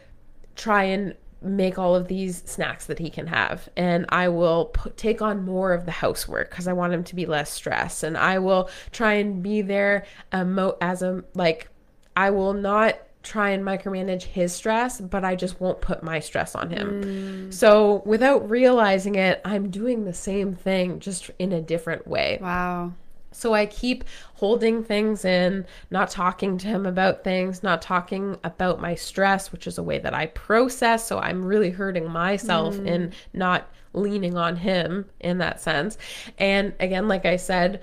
[0.57, 1.14] try and
[1.46, 5.44] make all of these snacks that he can have and i will put, take on
[5.44, 8.68] more of the housework because i want him to be less stressed and i will
[8.92, 11.68] try and be there um, as a like
[12.16, 16.54] i will not try and micromanage his stress, but I just won't put my stress
[16.54, 17.02] on him.
[17.02, 17.52] Mm.
[17.52, 22.38] So without realizing it, I'm doing the same thing just in a different way.
[22.40, 22.92] Wow.
[23.37, 28.81] So I keep holding things in, not talking to him about things, not talking about
[28.81, 31.07] my stress, which is a way that I process.
[31.07, 32.87] So I'm really hurting myself mm.
[32.87, 35.99] in not leaning on him in that sense.
[36.38, 37.83] And again, like I said,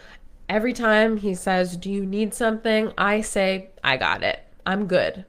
[0.50, 2.92] every time he says, Do you need something?
[2.98, 4.42] I say, I got it.
[4.66, 5.26] I'm good.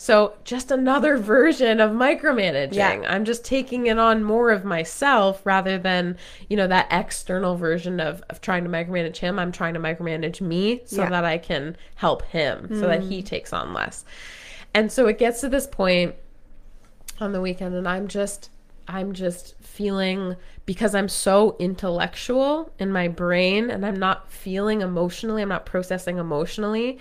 [0.00, 2.74] So just another version of micromanaging.
[2.74, 3.02] Yeah.
[3.06, 6.16] I'm just taking it on more of myself rather than,
[6.48, 9.38] you know, that external version of, of trying to micromanage him.
[9.40, 11.10] I'm trying to micromanage me so yeah.
[11.10, 12.80] that I can help him mm.
[12.80, 13.26] so that he mm.
[13.26, 14.04] takes on less.
[14.72, 16.14] And so it gets to this point
[17.20, 18.50] on the weekend and I'm just
[18.86, 25.42] I'm just feeling because I'm so intellectual in my brain and I'm not feeling emotionally,
[25.42, 26.98] I'm not processing emotionally.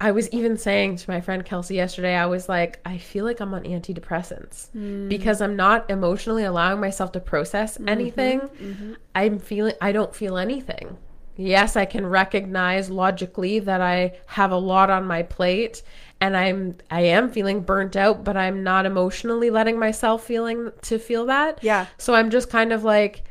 [0.00, 3.40] I was even saying to my friend Kelsey yesterday, I was like, I feel like
[3.40, 5.08] I'm on antidepressants mm.
[5.08, 8.40] because I'm not emotionally allowing myself to process mm-hmm, anything.
[8.40, 8.92] Mm-hmm.
[9.14, 10.96] I'm feeling, I don't feel anything.
[11.36, 15.82] Yes, I can recognize logically that I have a lot on my plate
[16.20, 20.98] and I'm I am feeling burnt out, but I'm not emotionally letting myself feeling to
[20.98, 21.60] feel that.
[21.62, 21.86] Yeah.
[21.96, 23.22] So I'm just kind of like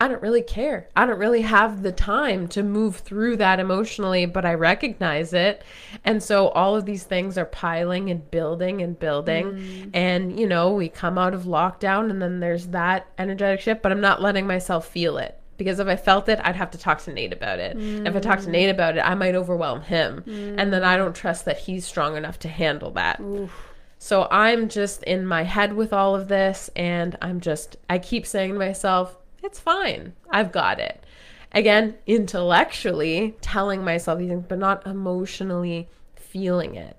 [0.00, 0.88] I don't really care.
[0.94, 5.62] I don't really have the time to move through that emotionally, but I recognize it.
[6.04, 9.46] And so all of these things are piling and building and building.
[9.46, 9.90] Mm.
[9.94, 13.90] And, you know, we come out of lockdown and then there's that energetic shift, but
[13.90, 15.36] I'm not letting myself feel it.
[15.56, 17.76] Because if I felt it, I'd have to talk to Nate about it.
[17.76, 18.06] Mm.
[18.06, 20.22] If I talk to Nate about it, I might overwhelm him.
[20.24, 20.54] Mm.
[20.58, 23.18] And then I don't trust that he's strong enough to handle that.
[23.20, 23.52] Oof.
[23.98, 26.70] So I'm just in my head with all of this.
[26.76, 30.14] And I'm just, I keep saying to myself, it's fine.
[30.30, 31.04] I've got it.
[31.52, 36.96] Again, intellectually telling myself these things, but not emotionally feeling it.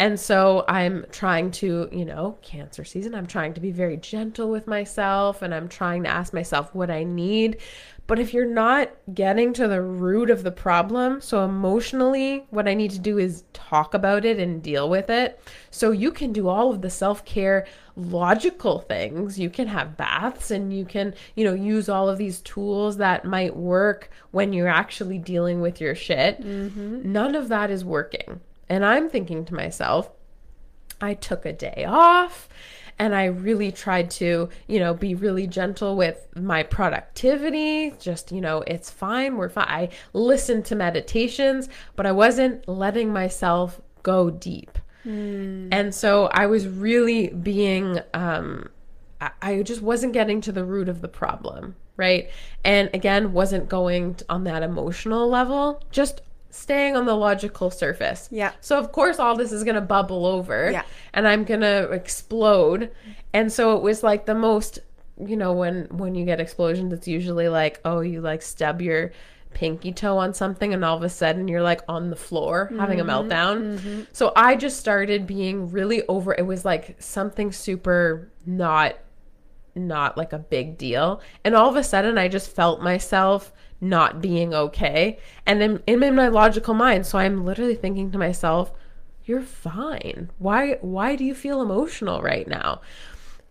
[0.00, 4.48] And so I'm trying to, you know, cancer season, I'm trying to be very gentle
[4.48, 7.58] with myself and I'm trying to ask myself what I need.
[8.06, 12.72] But if you're not getting to the root of the problem, so emotionally, what I
[12.72, 15.38] need to do is talk about it and deal with it.
[15.70, 19.38] So you can do all of the self care logical things.
[19.38, 23.26] You can have baths and you can, you know, use all of these tools that
[23.26, 26.40] might work when you're actually dealing with your shit.
[26.40, 27.12] Mm-hmm.
[27.12, 28.40] None of that is working.
[28.70, 30.08] And I'm thinking to myself,
[31.00, 32.48] I took a day off
[33.00, 37.92] and I really tried to, you know, be really gentle with my productivity.
[37.98, 39.36] Just, you know, it's fine.
[39.36, 39.66] We're fine.
[39.68, 44.78] I listened to meditations, but I wasn't letting myself go deep.
[45.04, 45.68] Mm.
[45.72, 48.68] And so I was really being, um,
[49.42, 52.30] I just wasn't getting to the root of the problem, right?
[52.64, 58.28] And again, wasn't going on that emotional level, just staying on the logical surface.
[58.30, 58.52] Yeah.
[58.60, 60.82] So of course all this is going to bubble over yeah.
[61.14, 62.90] and I'm going to explode.
[63.32, 64.80] And so it was like the most,
[65.18, 69.12] you know, when when you get explosions it's usually like, oh, you like stub your
[69.52, 72.78] pinky toe on something and all of a sudden you're like on the floor mm-hmm.
[72.78, 73.28] having a mm-hmm.
[73.30, 73.78] meltdown.
[73.78, 74.02] Mm-hmm.
[74.12, 78.96] So I just started being really over it was like something super not
[79.74, 81.20] not like a big deal.
[81.44, 85.18] And all of a sudden I just felt myself not being okay.
[85.46, 87.06] And I'm, I'm in my logical mind.
[87.06, 88.72] So I'm literally thinking to myself,
[89.24, 90.30] you're fine.
[90.38, 92.80] Why why do you feel emotional right now?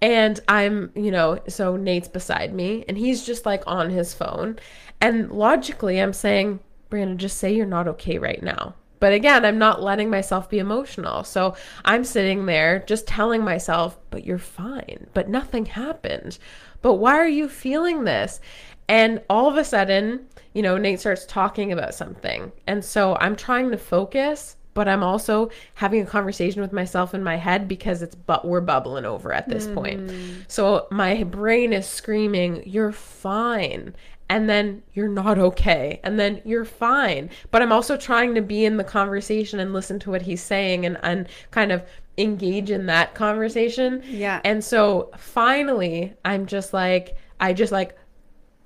[0.01, 4.57] And I'm, you know, so Nate's beside me and he's just like on his phone.
[5.01, 8.75] And logically I'm saying, Brandon, just say you're not okay right now.
[8.99, 11.23] But again, I'm not letting myself be emotional.
[11.23, 15.07] So I'm sitting there just telling myself, but you're fine.
[15.13, 16.37] But nothing happened.
[16.81, 18.41] But why are you feeling this?
[18.89, 22.51] And all of a sudden, you know, Nate starts talking about something.
[22.67, 27.23] And so I'm trying to focus, but I'm also having a conversation with myself in
[27.23, 29.75] my head because it's but we're bubbling over at this mm.
[29.75, 30.11] point.
[30.47, 33.95] So my brain is screaming, "You're fine."
[34.31, 35.99] And then you're not okay.
[36.03, 37.31] And then you're fine.
[37.49, 40.85] But I'm also trying to be in the conversation and listen to what he's saying
[40.85, 41.83] and, and kind of
[42.19, 44.03] engage in that conversation.
[44.05, 44.39] Yeah.
[44.45, 47.97] And so finally, I'm just like, I just like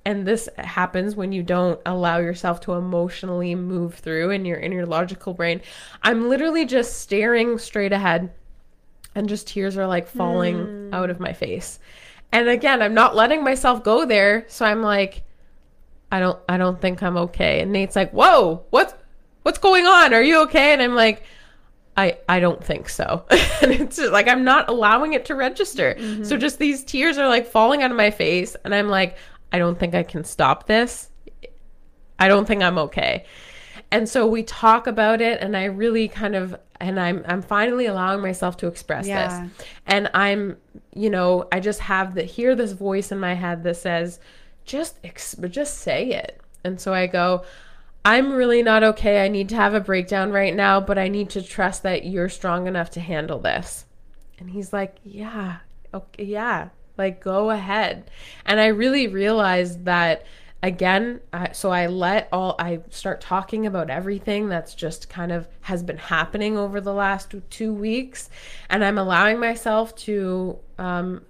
[0.06, 4.72] and this happens when you don't allow yourself to emotionally move through in your in
[4.72, 5.60] your logical brain
[6.02, 8.30] i'm literally just staring straight ahead
[9.14, 10.94] and just tears are like falling hmm.
[10.94, 11.78] out of my face.
[12.32, 15.22] And again, I'm not letting myself go there, so I'm like
[16.10, 17.60] I don't I don't think I'm okay.
[17.60, 18.94] And Nate's like, "Whoa, what's
[19.42, 20.14] what's going on?
[20.14, 21.22] Are you okay?" And I'm like,
[21.96, 23.24] I I don't think so.
[23.62, 25.94] and it's just like I'm not allowing it to register.
[25.98, 26.38] So mm-hmm.
[26.38, 29.16] just these tears are like falling out of my face and I'm like,
[29.54, 31.10] I don't think I can stop this.
[32.18, 33.24] I don't think I'm okay.
[33.92, 37.86] And so we talk about it and I really kind of and I'm I'm finally
[37.86, 39.42] allowing myself to express Yeah.
[39.44, 39.52] this.
[39.86, 40.56] And I'm,
[40.92, 44.18] you know, I just have the hear this voice in my head that says
[44.64, 46.40] just ex- just say it.
[46.64, 47.44] And so I go,
[48.04, 49.24] I'm really not okay.
[49.24, 52.28] I need to have a breakdown right now, but I need to trust that you're
[52.28, 53.84] strong enough to handle this.
[54.40, 55.58] And he's like, Yeah,
[55.92, 58.10] okay, yeah, like go ahead.
[58.44, 60.24] And I really realized that
[60.62, 61.20] again.
[61.32, 65.82] I, so I let all, I start talking about everything that's just kind of has
[65.82, 68.30] been happening over the last two weeks.
[68.70, 71.22] And I'm allowing myself to, um,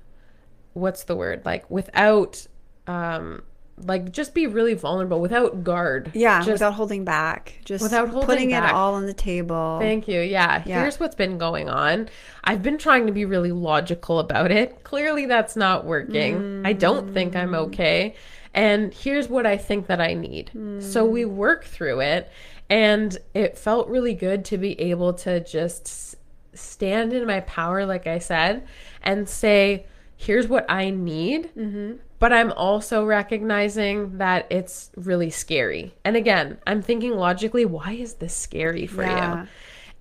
[0.72, 1.42] what's the word?
[1.44, 2.46] Like without,
[2.87, 3.42] um,
[3.77, 6.11] like just be really vulnerable without guard.
[6.15, 7.59] Yeah, Just without holding back.
[7.65, 8.71] Just Without holding putting back.
[8.71, 9.79] it all on the table.
[9.81, 10.21] Thank you.
[10.21, 10.63] Yeah.
[10.65, 10.81] Yeah.
[10.81, 12.09] Here's what's been going on.
[12.45, 14.85] I've been trying to be really logical about it.
[14.85, 16.63] Clearly, that's not working.
[16.65, 17.67] I don't think I'm mm.
[17.67, 18.15] okay.
[18.53, 20.53] And here's what I think that I need.
[20.81, 21.31] So we mm.
[21.31, 22.31] work through it.
[22.71, 26.17] And it felt really good to be able to just
[26.55, 28.67] stand in my power, like I said,
[29.03, 31.51] and say, here's what I need.
[31.57, 31.97] Mm-hmm.
[32.25, 35.93] But I'm also recognizing that it's really scary.
[36.07, 39.43] And again, I'm thinking logically, why is this scary for Yeah.
[39.43, 39.49] you?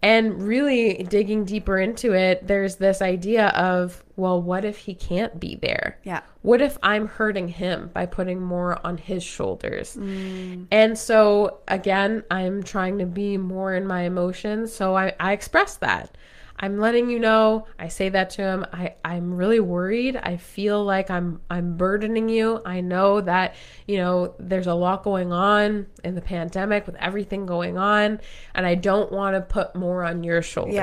[0.01, 5.37] And really digging deeper into it, there's this idea of, well, what if he can't
[5.37, 5.97] be there?
[6.03, 6.21] Yeah.
[6.43, 9.97] What if I'm hurting him by putting more on his shoulders?
[9.97, 10.67] Mm.
[10.71, 14.71] And so, again, I'm trying to be more in my emotions.
[14.71, 16.15] So I, I express that.
[16.63, 17.67] I'm letting you know.
[17.77, 18.65] I say that to him.
[18.71, 20.15] I, I'm really worried.
[20.15, 22.61] I feel like I'm I'm burdening you.
[22.65, 27.45] I know that, you know, there's a lot going on in the pandemic with everything
[27.45, 28.21] going on,
[28.55, 30.73] and I don't want to put more on your shoulders.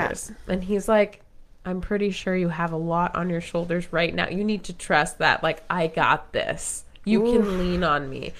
[0.49, 1.23] And he's like,
[1.65, 4.29] I'm pretty sure you have a lot on your shoulders right now.
[4.29, 6.85] You need to trust that like I got this.
[7.07, 8.35] You can lean on me.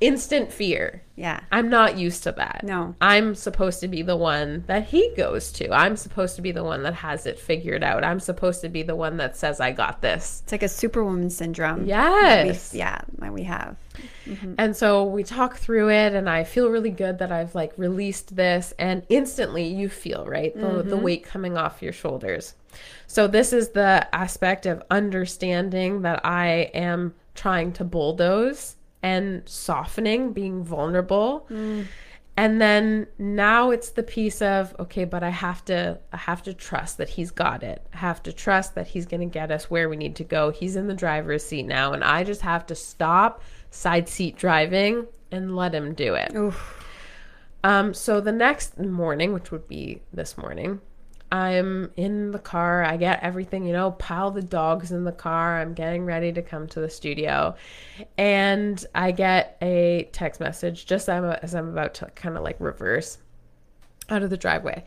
[0.00, 1.02] Instant fear.
[1.16, 1.40] Yeah.
[1.50, 2.60] I'm not used to that.
[2.62, 2.94] No.
[3.00, 5.72] I'm supposed to be the one that he goes to.
[5.72, 8.04] I'm supposed to be the one that has it figured out.
[8.04, 10.42] I'm supposed to be the one that says, I got this.
[10.44, 11.86] It's like a superwoman syndrome.
[11.86, 12.72] Yes.
[12.72, 13.76] We- yeah, that we have.
[14.26, 14.54] Mm-hmm.
[14.58, 18.36] And so we talk through it, and I feel really good that I've like released
[18.36, 21.02] this, and instantly you feel right the, the mm-hmm.
[21.02, 22.54] weight coming off your shoulders.
[23.06, 30.32] So, this is the aspect of understanding that I am trying to bulldoze and softening,
[30.32, 31.46] being vulnerable.
[32.38, 36.54] And then now it's the piece of okay, but I have to I have to
[36.54, 37.84] trust that he's got it.
[37.92, 40.50] I have to trust that he's going to get us where we need to go.
[40.50, 45.08] He's in the driver's seat now and I just have to stop side seat driving
[45.32, 46.32] and let him do it.
[46.36, 46.86] Oof.
[47.64, 50.80] Um so the next morning, which would be this morning,
[51.30, 52.82] I'm in the car.
[52.82, 55.60] I get everything, you know, pile the dogs in the car.
[55.60, 57.54] I'm getting ready to come to the studio.
[58.16, 63.18] And I get a text message just as I'm, about to kind of like reverse
[64.08, 64.84] out of the driveway.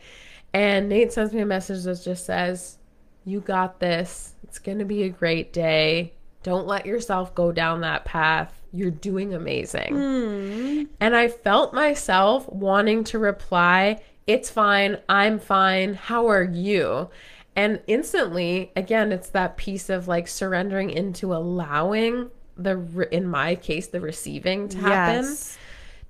[0.52, 2.78] And Nate sends me a message that just says,
[3.24, 4.34] You got this.
[4.42, 6.12] It's going to be a great day.
[6.42, 8.52] Don't let yourself go down that path.
[8.72, 9.94] You're doing amazing.
[9.94, 10.82] Hmm.
[11.00, 14.98] And I felt myself wanting to reply, It's fine.
[15.08, 15.94] I'm fine.
[15.94, 17.10] How are you?
[17.54, 23.54] And instantly, again, it's that piece of like surrendering into allowing the, re- in my
[23.56, 25.58] case, the receiving to happen Yes.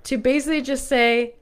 [0.05, 1.35] to basically just say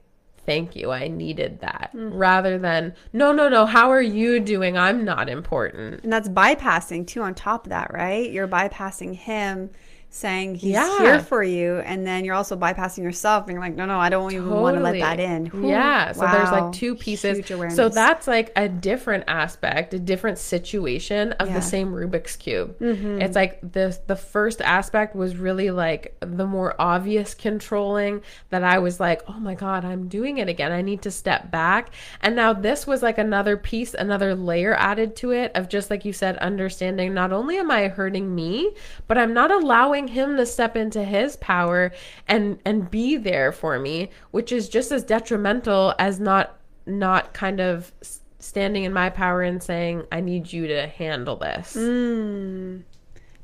[0.43, 2.17] thank you i needed that mm-hmm.
[2.17, 7.05] rather than no no no how are you doing i'm not important And that's bypassing
[7.05, 8.29] too on top of that, right?
[8.31, 9.69] You're bypassing him
[10.13, 10.99] saying he's Yeah.
[10.99, 14.09] here for you and then you're also bypassing yourself and you're like, No, no, I
[14.09, 15.45] don't even want to let that in.
[15.47, 15.69] Whew.
[15.69, 21.31] yeah so there's like two pieces so that's like a different aspect a different situation
[21.33, 21.53] of Yeah.
[21.53, 21.55] Mm-hmm.
[21.55, 26.75] the same rubik's cube it's like the the first aspect was really like the more
[26.77, 31.01] obvious controlling that i was like oh my god i'm doing it again i need
[31.03, 35.51] to step back and now this was like another piece another layer added to it
[35.55, 38.73] of just like you said understanding not only am i hurting me
[39.07, 41.91] but i'm not allowing him to step into his power
[42.27, 47.59] and and be there for me which is just as detrimental as not not kind
[47.59, 47.91] of
[48.39, 52.77] standing in my power and saying i need you to handle this hmm.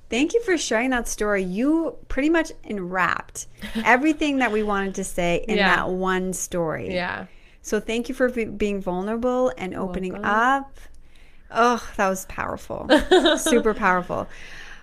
[0.10, 1.44] Thank you for sharing that story.
[1.44, 3.48] You pretty much enwrapped
[3.84, 5.76] everything that we wanted to say in Yeah.
[5.76, 6.94] that one story.
[6.94, 7.26] yeah
[7.62, 10.30] So thank you for be- being vulnerable and opening welcome.
[10.32, 10.78] up.
[11.52, 12.88] Oh, that was powerful.
[13.38, 14.30] Super powerful.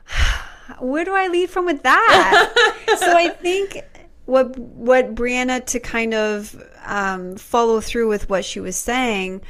[0.78, 2.52] Where do I lead from with that?
[2.98, 3.82] so I think
[4.26, 9.42] what what Brianna to kind of um, follow through with what she was saying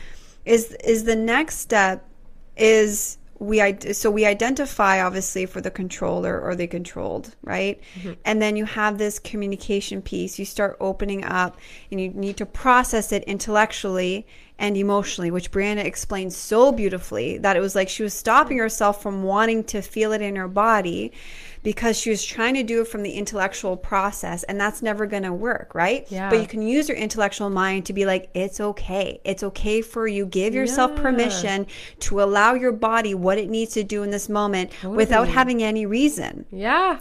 [0.44, 2.08] is is the next step
[2.56, 3.61] is we
[3.93, 7.80] so we identify obviously for the controller or the controlled right?
[7.99, 8.12] Mm-hmm.
[8.24, 10.39] and then you have this communication piece.
[10.39, 11.59] You start opening up
[11.91, 14.26] and you need to process it intellectually
[14.59, 19.03] and emotionally which brianna explained so beautifully that it was like she was stopping herself
[19.03, 21.12] from wanting to feel it in her body
[21.64, 25.22] because she was trying to do it from the intellectual process and that's never going
[25.22, 26.06] to work, right?
[26.10, 26.28] Yeah.
[26.30, 29.20] But you can use your intellectual mind to be like, it's okay.
[29.24, 30.26] It's okay for you.
[30.26, 31.02] Give yourself yeah.
[31.02, 31.66] permission
[32.00, 34.96] to allow your body what it needs to do in this moment totally.
[34.96, 36.44] without having any reason.
[36.52, 37.00] Yeah.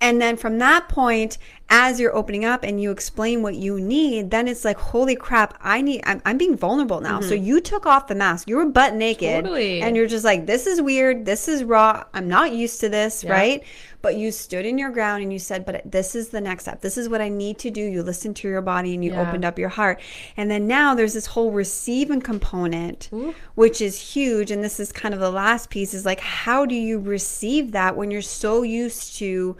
[0.00, 1.38] And then from that point,
[1.74, 5.56] as you're opening up and you explain what you need, then it's like, holy crap,
[5.62, 7.20] I need, I'm, I'm being vulnerable now.
[7.20, 7.28] Mm-hmm.
[7.30, 9.46] So you took off the mask, you were butt naked.
[9.46, 9.80] Totally.
[9.80, 11.24] And you're just like, this is weird.
[11.24, 12.04] This is raw.
[12.12, 13.32] I'm not used to this, yeah.
[13.32, 13.64] right?
[14.02, 16.82] But you stood in your ground and you said, but this is the next step.
[16.82, 17.80] This is what I need to do.
[17.80, 19.26] You listened to your body and you yeah.
[19.26, 19.98] opened up your heart.
[20.36, 23.34] And then now there's this whole receiving component, Ooh.
[23.54, 24.50] which is huge.
[24.50, 27.96] And this is kind of the last piece is like, how do you receive that
[27.96, 29.56] when you're so used to,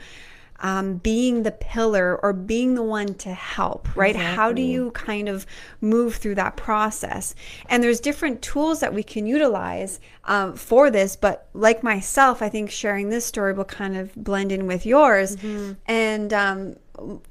[0.63, 4.15] um, being the pillar or being the one to help, right?
[4.15, 4.37] Exactly.
[4.37, 5.45] How do you kind of
[5.81, 7.35] move through that process?
[7.69, 12.49] And there's different tools that we can utilize um, for this, but like myself, I
[12.49, 15.37] think sharing this story will kind of blend in with yours.
[15.37, 15.73] Mm-hmm.
[15.87, 16.77] And um,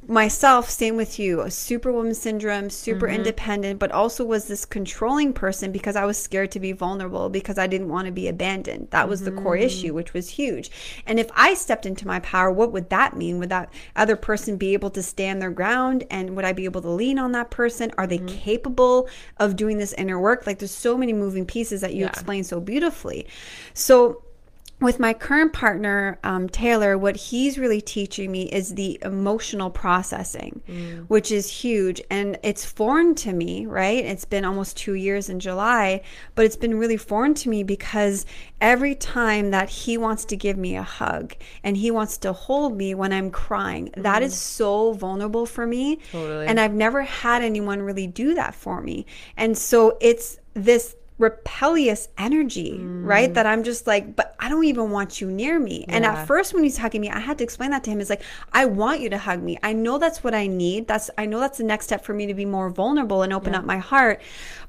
[0.07, 3.18] myself, same with you, a superwoman syndrome, super mm-hmm.
[3.18, 7.59] independent, but also was this controlling person because I was scared to be vulnerable because
[7.59, 8.88] I didn't want to be abandoned.
[8.89, 9.36] That was mm-hmm.
[9.36, 9.66] the core mm-hmm.
[9.66, 10.72] issue, which was huge.
[11.05, 13.38] And if I stepped into my power, what would that mean?
[13.38, 16.05] Would that other person be able to stand their ground?
[16.09, 17.91] And would I be able to lean on that person?
[17.97, 18.36] Are they mm-hmm.
[18.36, 20.47] capable of doing this inner work?
[20.47, 22.07] Like there's so many moving pieces that you yeah.
[22.07, 23.28] explain so beautifully.
[23.76, 24.24] So
[24.82, 30.62] with my current partner, um, Taylor, what he's really teaching me is the emotional processing,
[30.68, 31.06] mm.
[31.08, 32.02] which is huge.
[32.10, 34.04] And it's foreign to me, right?
[34.04, 36.02] It's been almost two years in July,
[36.34, 38.26] but it's been really foreign to me because
[38.60, 42.76] every time that he wants to give me a hug and he wants to hold
[42.76, 44.02] me when I'm crying, mm.
[44.02, 46.00] that is so vulnerable for me.
[46.12, 46.48] Totally.
[46.48, 49.06] And I've never had anyone really do that for me.
[49.38, 53.06] And so it's this rebellious energy, mm.
[53.06, 53.34] right?
[53.34, 55.86] That I'm just like, but I don't even want you near me.
[55.88, 55.96] Yeah.
[55.96, 58.02] And at first, when he's hugging me, I had to explain that to him.
[58.02, 59.58] It's like, I want you to hug me.
[59.62, 60.88] I know that's what I need.
[60.88, 63.54] That's I know that's the next step for me to be more vulnerable and open
[63.54, 63.60] yeah.
[63.60, 64.22] up my heart.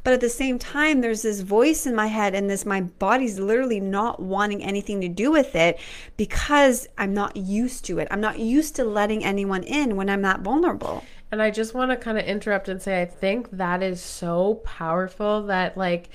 [0.05, 3.39] But at the same time, there's this voice in my head, and this my body's
[3.39, 5.81] literally not wanting anything to do with it
[6.17, 8.09] because I'm not used to it.
[8.11, 11.03] I'm not used to letting anyone in when I'm that vulnerable.
[11.31, 14.57] And I just want to kind of interrupt and say, I think that is so
[14.65, 16.11] powerful that, like,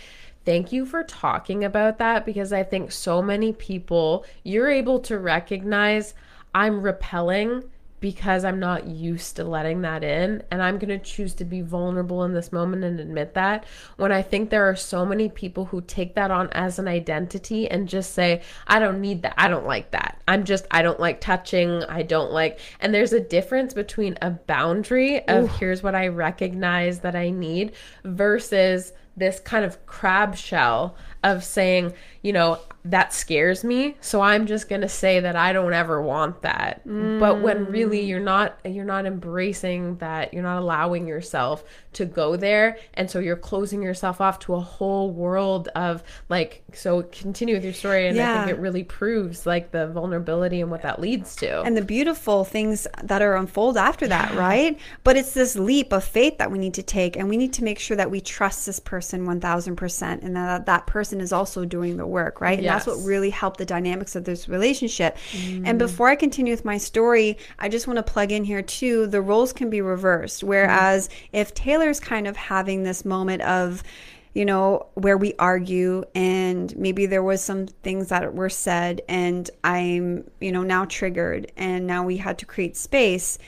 [0.47, 5.19] thank you for talking about that because I think so many people, you're able to
[5.19, 6.13] recognize
[6.55, 7.65] I'm repelling
[7.99, 10.41] because I'm not used to letting that in.
[10.49, 13.65] And I'm going to choose to be vulnerable in this moment and admit that.
[13.97, 17.69] When I think there are so many people who take that on as an identity
[17.69, 19.33] and just say, I don't need that.
[19.35, 20.21] I don't like that.
[20.29, 21.83] I'm just, I don't like touching.
[21.85, 22.59] I don't like.
[22.79, 25.57] And there's a difference between a boundary of Ooh.
[25.57, 27.73] here's what I recognize that I need
[28.05, 34.45] versus this kind of crab shell of saying, you know, that scares me, so I'm
[34.45, 36.87] just going to say that I don't ever want that.
[36.87, 37.19] Mm.
[37.19, 41.63] But when really you're not you're not embracing that, you're not allowing yourself
[41.93, 46.63] to go there, and so you're closing yourself off to a whole world of like
[46.73, 48.41] so continue with your story and yeah.
[48.41, 51.61] I think it really proves like the vulnerability and what that leads to.
[51.61, 54.39] And the beautiful things that are unfold after that, yeah.
[54.39, 54.79] right?
[55.03, 57.63] But it's this leap of faith that we need to take and we need to
[57.63, 61.97] make sure that we trust this person 1000% and that that person is also doing
[61.97, 62.57] the work, right?
[62.57, 62.85] And yes.
[62.85, 65.17] that's what really helped the dynamics of this relationship.
[65.31, 65.67] Mm.
[65.67, 69.07] And before I continue with my story, I just want to plug in here too
[69.07, 70.43] the roles can be reversed.
[70.43, 71.11] Whereas mm.
[71.33, 73.83] if Taylor's kind of having this moment of,
[74.33, 79.49] you know, where we argue and maybe there was some things that were said and
[79.63, 83.39] I'm, you know, now triggered and now we had to create space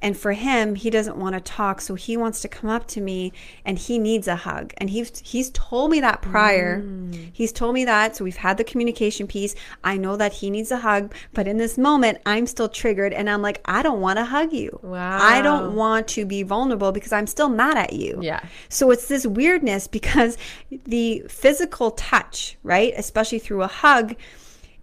[0.00, 3.00] and for him, he doesn't want to talk, so he wants to come up to
[3.00, 3.32] me
[3.64, 4.72] and he needs a hug.
[4.76, 6.82] And he's he's told me that prior.
[6.82, 7.30] Mm.
[7.32, 9.56] He's told me that, so we've had the communication piece.
[9.82, 13.28] I know that he needs a hug, but in this moment, I'm still triggered and
[13.28, 14.78] I'm like, I don't want to hug you.
[14.82, 15.18] Wow.
[15.20, 18.20] I don't want to be vulnerable because I'm still mad at you.
[18.22, 18.40] Yeah.
[18.68, 20.38] So it's this weirdness because
[20.70, 22.92] the physical touch, right?
[22.96, 24.14] Especially through a hug,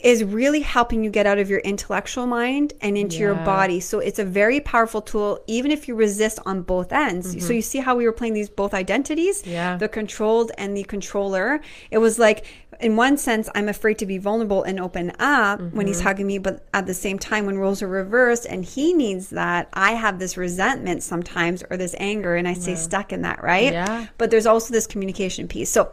[0.06, 3.80] is really helping you get out of your intellectual mind and into your body.
[3.80, 7.44] So it's a very powerful tool, even if you resist on both ends.
[7.44, 9.50] So you see how we were playing these both identities, Mm-hmm.
[9.52, 9.78] Yeah.
[9.78, 11.60] the controlled and the controller.
[11.90, 12.46] It was like,
[12.80, 15.88] in one sense, I'm afraid to be vulnerable and open up when Mm-hmm.
[15.88, 19.32] he's hugging me, but at the same time, when roles are reversed and he needs
[19.32, 23.42] that, I have this resentment sometimes or this anger, and I stay stuck in that,
[23.42, 23.74] right?
[23.74, 24.06] Yeah.
[24.20, 25.72] But there's also this communication piece.
[25.72, 25.92] So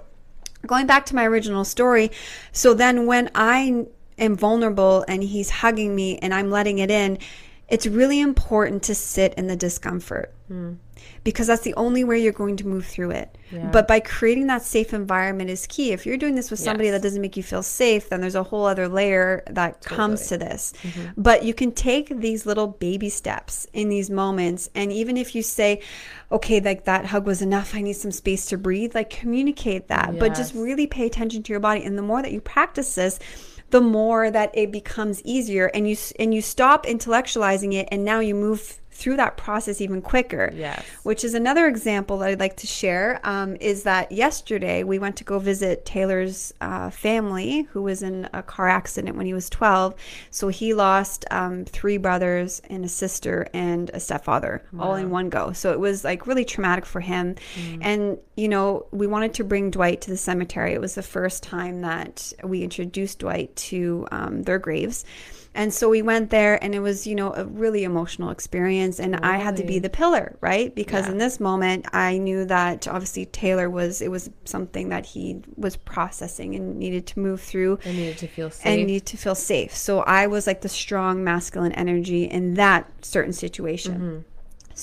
[0.66, 2.10] going back to my original story,
[2.52, 3.86] so then when I
[4.18, 7.18] am vulnerable and he's hugging me and I'm letting it in,
[7.68, 10.34] it's really important to sit in the discomfort
[11.24, 13.38] because that's the only way you're going to move through it.
[13.50, 13.70] Yeah.
[13.70, 15.92] But by creating that safe environment is key.
[15.92, 16.96] If you're doing this with somebody Yes.
[16.96, 20.38] that doesn't make you feel safe, then there's a whole other layer that comes to
[20.38, 20.72] this.
[20.82, 21.20] Mm-hmm.
[21.22, 24.68] But you can take these little baby steps in these moments.
[24.74, 25.80] And even if you say,
[26.30, 30.18] okay, like that hug was enough, I need some space to breathe, like communicate that.
[30.18, 31.84] But just really pay attention to your body.
[31.84, 33.18] And the more that you practice this,
[33.72, 38.20] the more that it becomes easier and you and you stop intellectualizing it and now
[38.20, 40.84] you move through that process even quicker Yes.
[41.02, 43.20] which is another example that I'd like to share.
[43.24, 48.28] Um, is that yesterday we went to go visit Taylor's uh, family, who was in
[48.32, 49.94] a car accident when he was 12.
[50.30, 55.28] So he lost um, three brothers and a sister and a stepfather all in one
[55.30, 55.52] go.
[55.52, 57.36] So it was like really traumatic for him.
[57.80, 60.72] And, you know, we wanted to bring Dwight to the cemetery.
[60.74, 65.04] It was the first time that we introduced Dwight to um, their graves.
[65.54, 68.98] And so we went there, and it was, you know, a really emotional experience.
[68.98, 70.74] And I had to be the pillar, right?
[70.74, 71.12] Because Yeah.
[71.12, 75.76] in this moment, I knew that obviously Taylor was, it was something that he was
[75.76, 78.66] processing and needed to move through I needed to feel safe.
[78.66, 79.76] and need to feel safe.
[79.76, 83.94] So I was like the strong masculine energy in that certain situation.
[83.94, 84.18] Mm-hmm.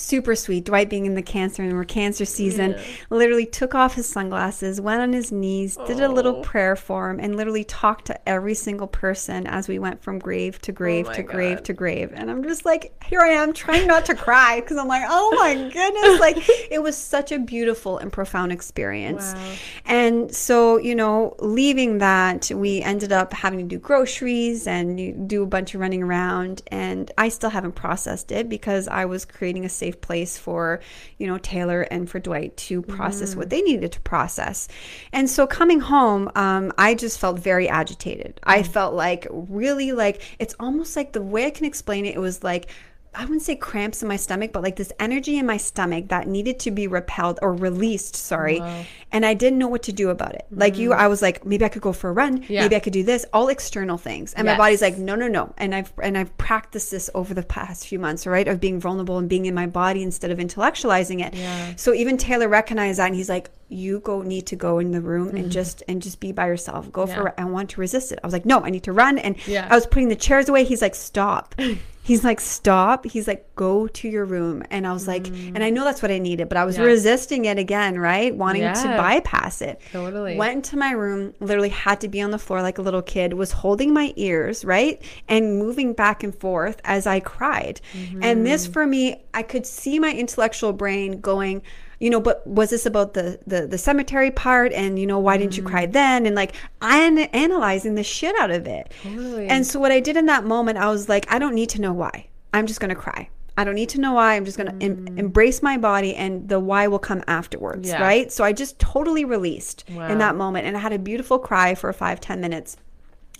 [0.00, 0.64] Super sweet.
[0.64, 2.74] Dwight being in the cancer and we're cancer season,
[3.10, 6.42] literally took off his sunglasses, went on his knees, did a little Oh.
[6.42, 10.60] prayer for him, and literally talked to every single person as we went from grave
[10.62, 11.64] to oh grave Oh to grave God.
[11.66, 12.12] to grave.
[12.14, 15.34] And I'm just like, here I am trying not to cry because I'm like, oh
[15.38, 16.18] my goodness.
[16.20, 16.38] Like,
[16.70, 19.34] it was such a beautiful and profound experience.
[19.34, 19.52] Wow.
[19.84, 25.42] And so, you know, leaving that, we ended up having to do groceries and do
[25.42, 26.62] a bunch of running around.
[26.68, 30.80] And I still haven't processed it because I was creating a safe place for,
[31.18, 34.68] you know, Taylor and for Dwight to process what they needed to process.
[35.12, 38.40] And so coming home, um, I just felt very agitated.
[38.44, 42.20] I felt like really like it's almost like the way I can explain it, it
[42.20, 42.70] was like,
[43.12, 46.28] I wouldn't say cramps in my stomach, but like this energy in my stomach that
[46.28, 48.60] needed to be repelled or released, sorry.
[48.60, 48.84] Wow.
[49.10, 50.46] And I didn't know what to do about it.
[50.52, 50.96] Like you, mm.
[50.96, 52.44] I was like, maybe I could go for a run.
[52.48, 52.62] Yeah.
[52.62, 54.32] Maybe I could do this, all external things.
[54.34, 55.52] And my body's like, no, no, no.
[55.58, 58.46] And I've and I've practiced this over the past few months, right?
[58.46, 61.34] Of being vulnerable and being in my body instead of intellectualizing it.
[61.34, 61.74] Yeah.
[61.74, 65.00] So even Taylor recognized that and he's like, you go need to go in the
[65.00, 65.50] room and mm-hmm.
[65.50, 66.90] just and just be by yourself.
[66.92, 67.14] Go Yeah.
[67.14, 68.18] for I want to resist it.
[68.22, 69.18] I was like, no, I need to run.
[69.18, 69.68] And Yeah.
[69.70, 70.64] I was putting the chairs away.
[70.64, 71.54] He's like, stop.
[72.02, 73.04] He's like, stop.
[73.04, 74.64] He's like, go to your room.
[74.70, 75.74] And I was like, and I mm.
[75.74, 76.84] know that's what I needed, but I was Yeah.
[76.84, 78.34] resisting it again, right?
[78.34, 79.80] Wanting to bypass it.
[79.92, 80.36] Totally.
[80.36, 83.34] Went into my room, literally had to be on the floor like a little kid,
[83.34, 85.00] was holding my ears, right?
[85.28, 87.80] And moving back and forth as I cried.
[88.22, 88.72] And this mm-hmm.
[88.72, 91.62] for me, I could see my intellectual brain going,
[92.00, 94.72] you know, but was this about the the, the cemetery part?
[94.72, 95.70] And you know, why didn't you mm-hmm.
[95.70, 96.26] cry then?
[96.26, 98.92] And like I'm analyzing the shit out of it.
[99.02, 99.46] Totally.
[99.46, 101.80] And so what I did in that moment, I was like, I don't need to
[101.80, 102.26] know why.
[102.52, 103.28] I'm just gonna cry.
[103.56, 104.36] I don't need to know why.
[104.36, 105.18] I'm just going to em- mm.
[105.18, 107.88] embrace my body and the why will come afterwards.
[107.88, 108.00] Yeah.
[108.00, 108.32] Right.
[108.32, 110.08] So I just totally released Wow.
[110.08, 110.66] in that moment.
[110.66, 112.78] And I had a beautiful cry for five ten minutes.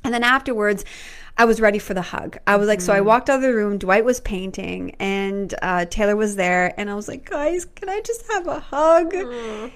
[0.04, 0.84] And then afterwards,
[1.36, 2.38] I was ready for the hug.
[2.46, 3.06] I was like, so I mm-hmm.
[3.06, 3.78] walked out of the room.
[3.78, 8.00] Dwight was painting, and uh, Taylor was there, and I was like, guys, can I
[8.00, 9.14] just have a hug?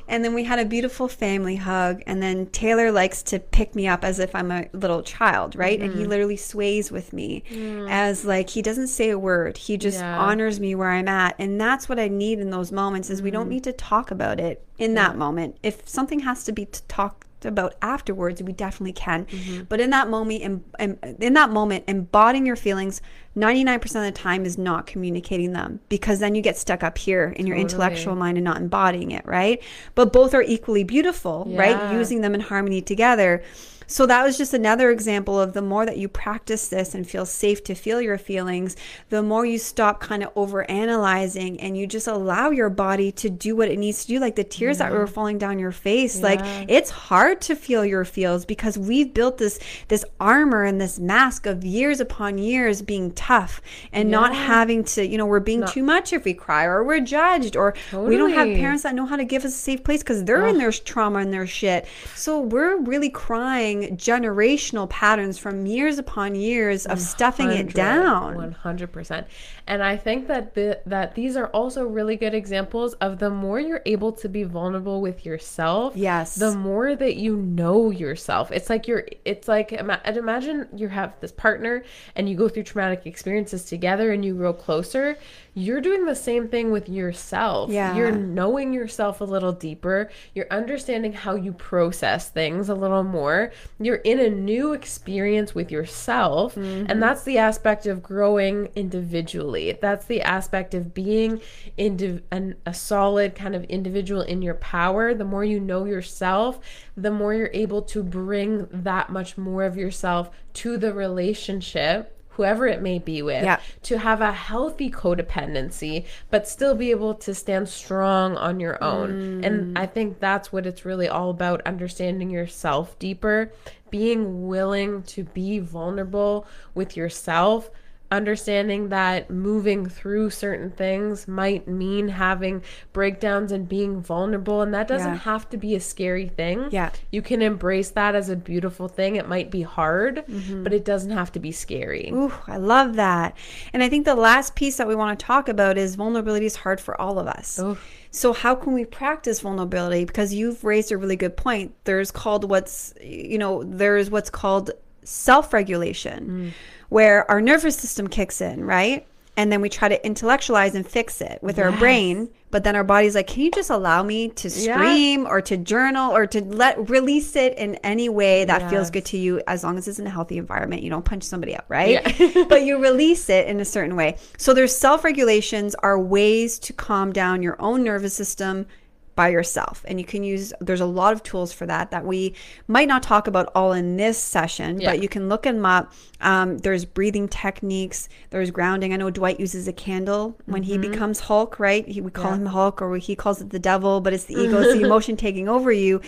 [0.09, 2.03] And then we had a beautiful family hug.
[2.07, 5.81] And then Taylor likes to pick me up as if I'm a little child, right?
[5.81, 6.11] And he mm-hmm.
[6.11, 7.89] literally sways with me mm.
[7.91, 9.57] as like he doesn't say a word.
[9.57, 10.19] He just Yeah.
[10.19, 13.11] honors me where I'm at, and that's what I need in those moments.
[13.11, 13.51] Is we don't mm.
[13.51, 15.57] need to talk about it in that moment.
[15.63, 19.27] If something has to be t- talked about afterwards we definitely can.
[19.27, 19.63] Mm-hmm.
[19.65, 23.01] But in that moment in, in, in that moment embodying your feelings
[23.37, 27.35] 99% of the time is not communicating them because then you get stuck up here
[27.37, 29.63] in your intellectual mind and not embodying it right?
[29.95, 31.93] But both are equally beautiful right?
[31.93, 33.43] Using them in harmony together
[33.87, 37.27] so that was just another example of the more that you practice this and feel
[37.27, 38.77] safe to feel your feelings,
[39.11, 43.31] the more you stop kind of over analyzing and you just allow your body to
[43.31, 44.19] do what it needs to do.
[44.19, 45.15] Like the tears that were mm-hmm.
[45.15, 46.23] falling down your face.
[46.23, 49.59] Like it's hard to feel your feels because we've built this
[49.89, 53.61] this armor and this mask of years upon years being tough
[53.93, 57.01] and not having to, you know, we're being too much if we cry or we're
[57.01, 60.03] judged or we don't have parents that know how to give us a safe place
[60.03, 61.87] because they're in their trauma and their shit.
[62.15, 68.37] So we're really crying generational patterns from years upon years of stuffing it down.
[68.37, 69.27] 100%.
[69.67, 73.59] And I think that the, that these are also really good examples of the more
[73.59, 76.35] you're able to be vulnerable with yourself, Yes.
[76.35, 78.53] the more that you know yourself.
[78.53, 81.83] It's like you're it's like and imagine you have this partner
[82.15, 85.17] and you go through traumatic experiences together and you grow closer.
[85.55, 87.71] You're doing the same thing with yourself.
[87.71, 87.97] Yeah.
[87.97, 90.11] You're knowing yourself a little deeper.
[90.35, 93.53] You're understanding how you process things a little more.
[93.79, 96.57] You're in a new experience with yourself.
[96.57, 96.87] Mm-hmm.
[96.91, 99.54] And that's the aspect of growing individually.
[99.81, 101.41] That's the aspect of being
[101.79, 105.15] indiv- an, a solid kind of individual in your power.
[105.15, 106.59] The more you know yourself,
[106.97, 112.11] the more you're able to bring that much more of yourself to the relationship.
[112.31, 113.61] Whoever it may be with, Yeah.
[113.85, 119.41] to have a healthy codependency, but still be able to stand strong on your own.
[119.41, 119.47] Mm.
[119.47, 123.53] And I think that's what it's really all about understanding yourself deeper,
[123.89, 126.45] being willing to be vulnerable
[126.75, 127.71] with yourself.
[128.15, 132.63] Understanding that moving through certain things might mean having
[132.93, 135.19] breakdowns and being vulnerable, and that doesn't Yeah.
[135.19, 136.69] have to be a scary thing.
[136.71, 136.91] Yeah.
[137.11, 139.17] You can embrace that as a beautiful thing.
[139.17, 140.63] It might be hard, Mm-hmm.
[140.63, 142.11] but it doesn't have to be scary.
[142.13, 143.37] Ooh, I love that.
[143.73, 146.57] And I think the last piece that we want to talk about is vulnerability is
[146.57, 147.59] hard for all of us.
[147.59, 147.85] Oof.
[148.11, 150.05] So how can we practice vulnerability?
[150.05, 151.75] Because you've raised a really good point.
[151.83, 154.71] There's called what's you know, there's what's called
[155.03, 156.53] self-regulation
[156.95, 159.05] where our nervous system kicks in, right?
[159.37, 162.85] And then we try to intellectualize and fix it with our brain, but then our
[162.85, 164.77] body's like, "Can you just allow me to Yeah.
[164.77, 169.05] scream or to journal or to let release it in any way that feels good
[169.07, 170.83] to you as long as it's in a healthy environment.
[170.85, 171.91] You don't punch somebody up, right?
[171.91, 172.45] Yeah.
[172.49, 174.17] but you release it in a certain way.
[174.39, 178.67] So there's self-regulations are ways to calm down your own nervous system
[179.15, 179.85] by yourself.
[179.87, 182.35] And you can use there's a lot of tools for that that we
[182.69, 184.91] might not talk about all in this session, Yeah.
[184.91, 185.93] but you can look them up.
[186.21, 188.93] Um, there's breathing techniques, there's grounding.
[188.93, 191.87] I know Dwight uses a candle when he becomes Hulk, right?
[191.87, 192.35] He, we call Mm-hmm.
[192.43, 192.49] Yeah.
[192.49, 195.17] him Hulk or he calls it the devil, but it's the ego, it's the emotion
[195.17, 196.01] taking over you.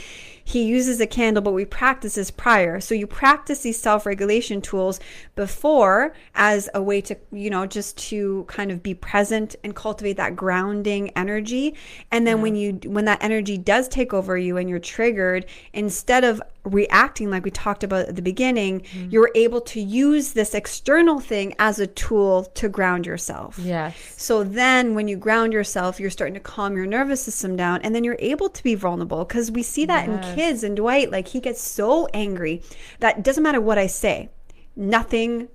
[0.49, 2.78] He uses a candle, but we practice this prior.
[2.78, 5.01] So you practice these self regulation tools
[5.34, 10.16] before as a way to, you know, just to kind of be present and cultivate
[10.18, 11.74] that grounding energy.
[12.12, 16.22] And then when you, when that energy does take over you and you're triggered, instead
[16.22, 19.11] of reacting like we talked about at the beginning, mm-hmm.
[19.11, 23.59] you're able to use this external thing as a tool to ground yourself.
[23.59, 23.97] Yes.
[24.16, 27.94] So then when you ground yourself, you're starting to calm your nervous system down and
[27.94, 30.36] then you're able to be vulnerable because we see that in Yes.
[30.37, 32.62] Kids and Dwight like he gets so angry
[33.01, 34.30] that doesn't matter what I say.
[34.76, 35.49] Nothing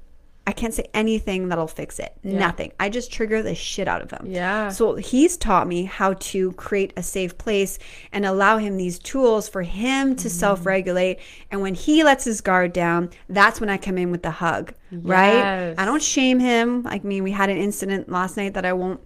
[0.48, 2.18] I can't say anything that'll fix it.
[2.24, 2.72] Nothing.
[2.80, 4.26] I just trigger the shit out of him.
[4.28, 4.70] Yeah.
[4.70, 7.78] So he's taught me how to create a safe place
[8.12, 10.38] and allow him these tools for him to mm-hmm.
[10.38, 11.20] self regulate.
[11.52, 14.74] And when he lets his guard down, that's when I come in with the hug,
[14.92, 15.76] right?
[15.78, 16.84] I don't shame him.
[16.84, 19.00] Like, I mean, we had an incident last night that I won't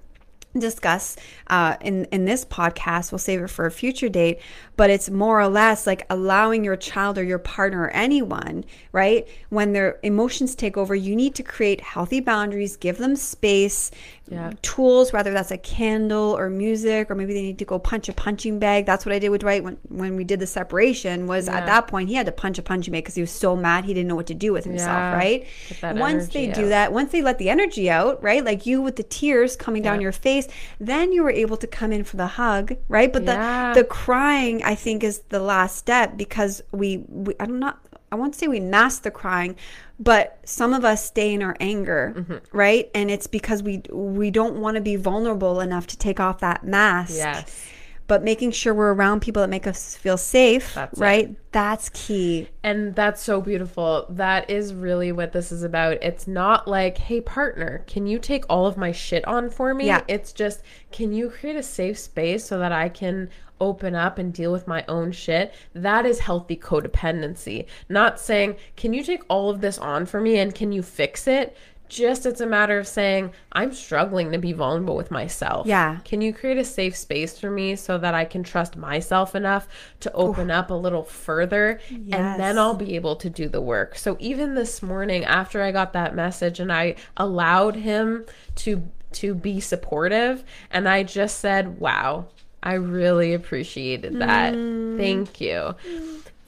[0.62, 1.16] discuss
[1.48, 3.12] uh, in in this podcast.
[3.12, 4.40] We'll save it for a future date.
[4.78, 9.28] But it's more or less like allowing your child or your partner or anyone, right?
[9.50, 13.92] When their emotions take over, you need to create healthy boundaries, give them space,
[14.28, 14.54] Yeah.
[14.64, 18.14] tools, whether that's a candle or music, or maybe they need to go punch a
[18.14, 18.86] punching bag.
[18.88, 21.28] That's what I did with Dwight when when we did the separation.
[21.28, 23.56] Was at that point he had to punch a punching bag because he was so
[23.56, 25.14] mad he didn't know what to do with himself, Yeah.
[25.16, 25.46] right?
[25.84, 28.44] Once they energy do that, once they let the energy out, right?
[28.44, 30.48] Like you with the tears coming down your face,
[30.80, 33.14] then you were able to come in for the hug, right?
[33.14, 33.74] But Yeah.
[33.74, 37.80] the the crying, I think, is the last step because we, we I'm not
[38.16, 39.56] I won't say we mask the crying,
[40.00, 42.58] but some of us stay in our anger, Mm-hmm.
[42.58, 42.90] right?
[42.96, 46.64] And it's because we we don't want to be vulnerable enough to take off that
[46.66, 47.16] mask.
[47.16, 47.68] Yes.
[48.08, 51.02] But making sure we're around people that make us feel safe, That's it.
[51.02, 51.36] right?
[51.52, 52.50] That's key.
[52.62, 54.06] And that's so beautiful.
[54.10, 55.98] That is really what this is about.
[56.04, 59.88] It's not like, hey, partner, can you take all of my shit on for me?
[59.88, 60.04] Yeah.
[60.08, 63.30] It's just, can you create a safe space so that I can
[63.62, 65.56] open up and deal with my own shit?
[65.74, 67.66] That is healthy codependency.
[67.90, 71.28] Not saying, can you take all of this on for me and can you fix
[71.28, 71.56] it?
[71.96, 75.66] Just it's a matter of saying, I'm struggling to be vulnerable with myself.
[75.66, 76.00] Yeah.
[76.04, 79.70] Can you create a safe space for me so that I can trust myself enough
[80.02, 83.98] to open up a little further and then I'll be able to do the work.
[83.98, 88.26] So even this morning after I got that message and I allowed him
[88.56, 88.84] to
[89.14, 92.28] to be supportive and I just said, "Wow,
[92.62, 94.54] I really appreciated that.
[94.54, 94.98] Mm.
[94.98, 95.76] Thank you."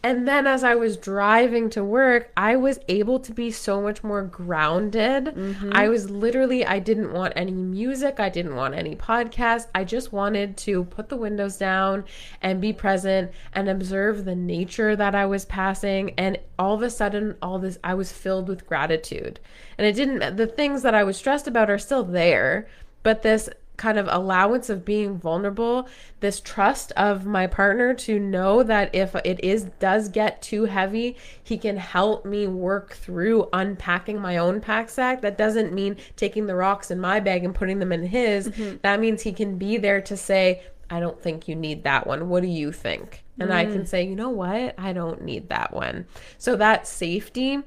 [0.08, 4.06] And then as I was driving to work, I was able to be so much
[4.06, 5.26] more grounded.
[5.26, 5.72] Mm-hmm.
[5.74, 9.68] I was literally, I didn't want any music, I didn't want any podcast.
[9.76, 12.06] I just wanted to put the windows down
[12.42, 16.12] and be present and observe the nature that I was passing.
[16.12, 19.42] And all of a sudden, all this, I was filled with gratitude.
[19.78, 22.70] And it didn't, the things that I was stressed about are still there,
[23.04, 25.88] but this kind of allowance of being vulnerable
[26.20, 31.16] this trust of my partner to know that if it is does get too heavy
[31.44, 35.22] he can help me work through unpacking my own pack sack.
[35.22, 38.50] That doesn't mean taking the rocks in my bag and putting them in his.
[38.50, 38.78] Mm-hmm.
[38.82, 42.30] That means he can be there to say i don't think you need that one.
[42.30, 43.24] What do you think?
[43.40, 43.88] And i can mm.
[43.88, 44.76] say you know what?
[44.78, 46.06] I don't need that one.
[46.38, 47.64] So that safety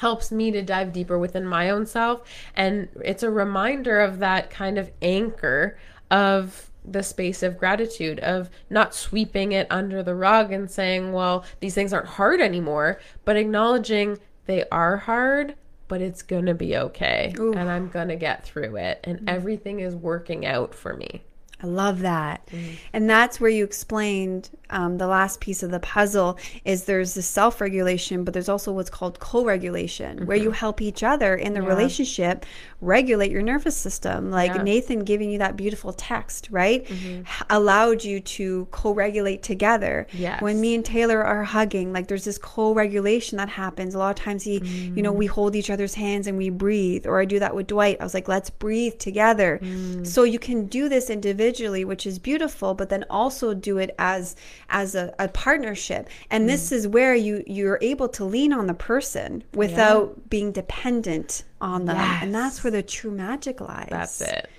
[0.00, 2.22] helps me to dive deeper within my own self.
[2.54, 5.78] And it's a reminder of that kind of anchor
[6.10, 11.44] of the space of gratitude of not sweeping it under the rug and saying well
[11.58, 15.56] these things aren't hard anymore but acknowledging they are hard
[15.88, 17.32] but it's going to be okay.
[17.36, 19.00] And I'm going to get through it.
[19.04, 19.28] And mm-hmm.
[19.28, 21.22] everything is working out for me.
[21.62, 22.46] I love that.
[22.48, 22.74] Mm-hmm.
[22.92, 27.22] And that's where you explained um, the last piece of the puzzle is there's the
[27.22, 30.54] self regulation, but there's also what's called co regulation, where you mm-hmm.
[30.54, 32.44] help each other in the relationship
[32.80, 34.30] regulate your nervous system.
[34.30, 34.62] Like Yeah.
[34.62, 36.84] Nathan giving you that beautiful text, right?
[36.84, 37.20] Mm-hmm.
[37.20, 40.06] H- allowed you to co regulate together.
[40.12, 40.42] Yes.
[40.42, 43.94] When me and Taylor are hugging, like there's this co regulation that happens.
[43.94, 45.16] A lot of times, he, you know, mm.
[45.16, 47.06] we hold each other's hands and we breathe.
[47.06, 47.98] Or I do that with Dwight.
[48.00, 49.58] I was like, let's breathe together.
[49.62, 50.06] Mm.
[50.06, 54.36] So you can do this individually, which is beautiful, but then also do it as
[54.70, 56.08] as a, a partnership.
[56.30, 56.72] And this mm.
[56.72, 61.96] is where you you're able to lean on the person without being dependent on them.
[61.96, 63.88] And that's where the true magic lies.
[63.90, 64.50] that's it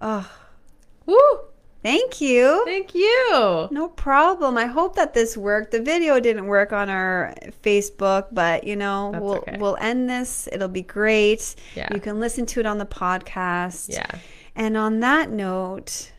[0.00, 0.30] Oh,
[1.06, 1.38] woo
[1.82, 2.62] thank you.
[2.64, 4.58] thank you No problem.
[4.58, 5.70] I hope that this worked.
[5.70, 9.56] The video didn't work on our Facebook, but you know, That's we'll okay.
[9.58, 10.48] we'll end this.
[10.52, 11.54] It'll be great.
[11.74, 11.88] Yeah.
[11.94, 13.92] You can listen to it on the podcast.
[13.92, 14.18] yeah
[14.54, 16.12] And on that note,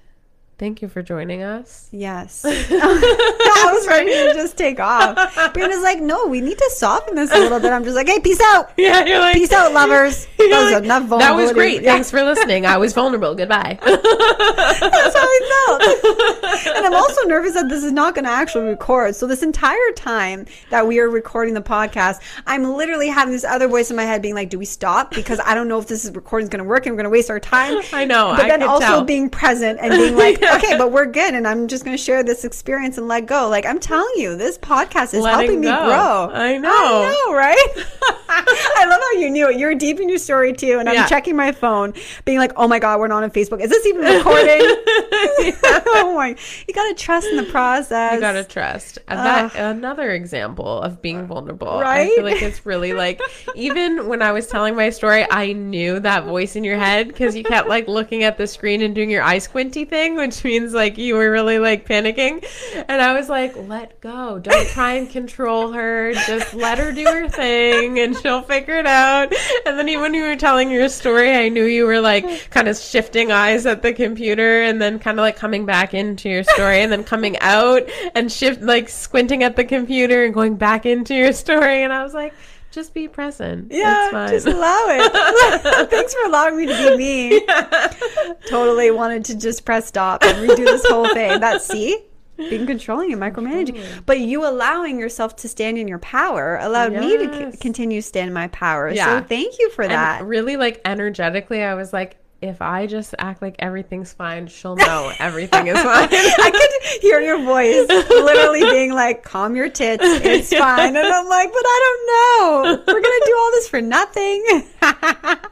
[0.57, 2.43] thank you for joining us yes.
[2.45, 5.15] I was ready to just take off.
[5.53, 7.71] Brianna's like, no, we need to soften this a little bit.
[7.71, 8.71] I'm just like, hey, peace out.
[8.77, 10.27] yeah you're like Peace out, lovers.
[10.37, 11.81] That was like, That was great.
[11.81, 11.93] Yeah.
[11.93, 12.65] Thanks for listening.
[12.65, 13.35] I was vulnerable.
[13.35, 13.77] Goodbye.
[13.83, 16.77] That's how I felt.
[16.77, 19.15] and I'm also nervous that this is not going to actually record.
[19.15, 23.67] So this entire time that we are recording the podcast, I'm literally having this other
[23.67, 26.05] voice in my head being like, "Do we stop?" Because I don't know if this
[26.05, 27.81] is recording is going to work and we're going to waste our time.
[27.93, 29.03] I know, But I then also tell.
[29.03, 32.23] being present and being like, "Okay, but we're good," and I'm just going to share
[32.23, 33.49] this experience and let go.
[33.49, 36.29] Like I'm telling you, this podcast is Letting helping me grow.
[36.33, 36.69] I know.
[36.71, 37.67] I know, right?
[38.29, 39.57] I love how you knew it.
[39.57, 41.07] You're deep in your story too, and I'm Yeah.
[41.07, 41.93] checking my phone,
[42.25, 43.61] being like, "Oh my god, we're not on Facebook.
[43.61, 44.61] Is this even recording?"
[45.87, 46.35] oh my!
[46.67, 48.13] You gotta trust in the process.
[48.13, 48.99] You gotta trust.
[49.07, 51.79] And that another example of being vulnerable.
[51.79, 52.11] Right?
[52.11, 53.21] I feel like it's really like
[53.55, 57.35] even when I was telling my story, I knew that voice in your head because
[57.35, 60.73] you kept like looking at the screen and doing your eye squinty thing, which means
[60.73, 62.45] like you were really like panicking.
[62.87, 64.39] And I was like, let go.
[64.39, 66.13] Don't try and control her.
[66.13, 69.33] Just let her do her thing and she'll figure it out.
[69.65, 72.67] And then even when you were telling your story, I knew you were like kind
[72.67, 76.43] of shifting eyes at the computer and then kind of like coming back into your
[76.43, 77.83] story and then coming out
[78.15, 81.83] and shift like squinting at the computer and going back into your story.
[81.83, 82.33] And I was like,
[82.77, 83.71] just be present.
[83.71, 85.89] Yeah, just allow it.
[85.89, 87.45] Thanks for allowing me to be me.
[88.49, 91.39] Totally wanted to just press stop and redo this whole thing.
[91.39, 91.97] That's see,
[92.37, 97.17] being controlling and micromanaging, but you allowing yourself to stand in your power allowed me
[97.17, 98.89] to c- continue to stand in my power.
[98.91, 99.21] Yeah.
[99.21, 100.23] So thank you for And that.
[100.23, 105.11] really like energetically, I was like, if I just act like everything's fine, she'll know
[105.19, 106.07] everything is fine.
[106.11, 110.95] I could hear your voice literally being like, calm your tits, it's fine.
[110.95, 112.83] And I'm like, but I don't know.
[112.87, 114.45] We're going to do all this for nothing.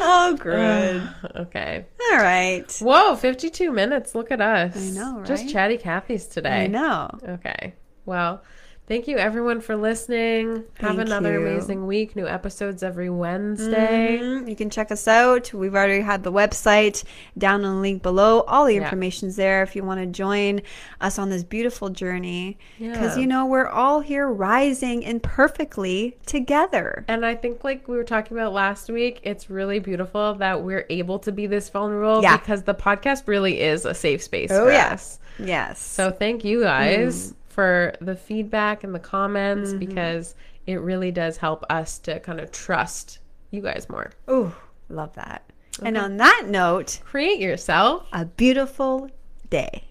[0.00, 1.08] oh, good.
[1.36, 1.86] okay.
[2.10, 2.70] All right.
[2.80, 4.14] Whoa, 52 minutes.
[4.14, 4.76] Look at us.
[4.76, 6.64] I know, Just chatty Cathy's today.
[6.64, 7.10] I know.
[7.26, 7.74] Okay.
[8.04, 8.42] Well,
[8.88, 10.64] thank you everyone for listening.
[10.78, 11.46] Have Thank another you.
[11.46, 12.14] amazing week.
[12.16, 14.18] New episodes every Wednesday.
[14.20, 14.48] Mhm.
[14.48, 15.52] You can check us out.
[15.54, 17.04] We've already had the website
[17.38, 18.40] down in the link below.
[18.42, 18.82] All the Yeah.
[18.82, 20.60] information's there if you want to join
[21.00, 22.58] us on this beautiful journey.
[22.78, 23.22] Because, Yeah.
[23.22, 27.04] you know, we're all here rising imperfectly together.
[27.08, 30.86] And I think, like we were talking about last week, it's really beautiful that we're
[30.90, 32.36] able to be this vulnerable Yeah.
[32.36, 34.92] because the podcast really is a safe space Oh, for yeah.
[34.92, 35.18] us.
[35.38, 35.80] Yes.
[35.80, 39.78] So thank you guys for the feedback and the comments Mm-hmm.
[39.78, 40.34] because
[40.66, 43.18] it really does help us to kind of trust
[43.50, 44.10] you guys more.
[44.30, 44.54] Ooh,
[44.88, 45.44] love that.
[45.82, 49.10] And on that note, Create yourself a beautiful
[49.50, 49.84] day.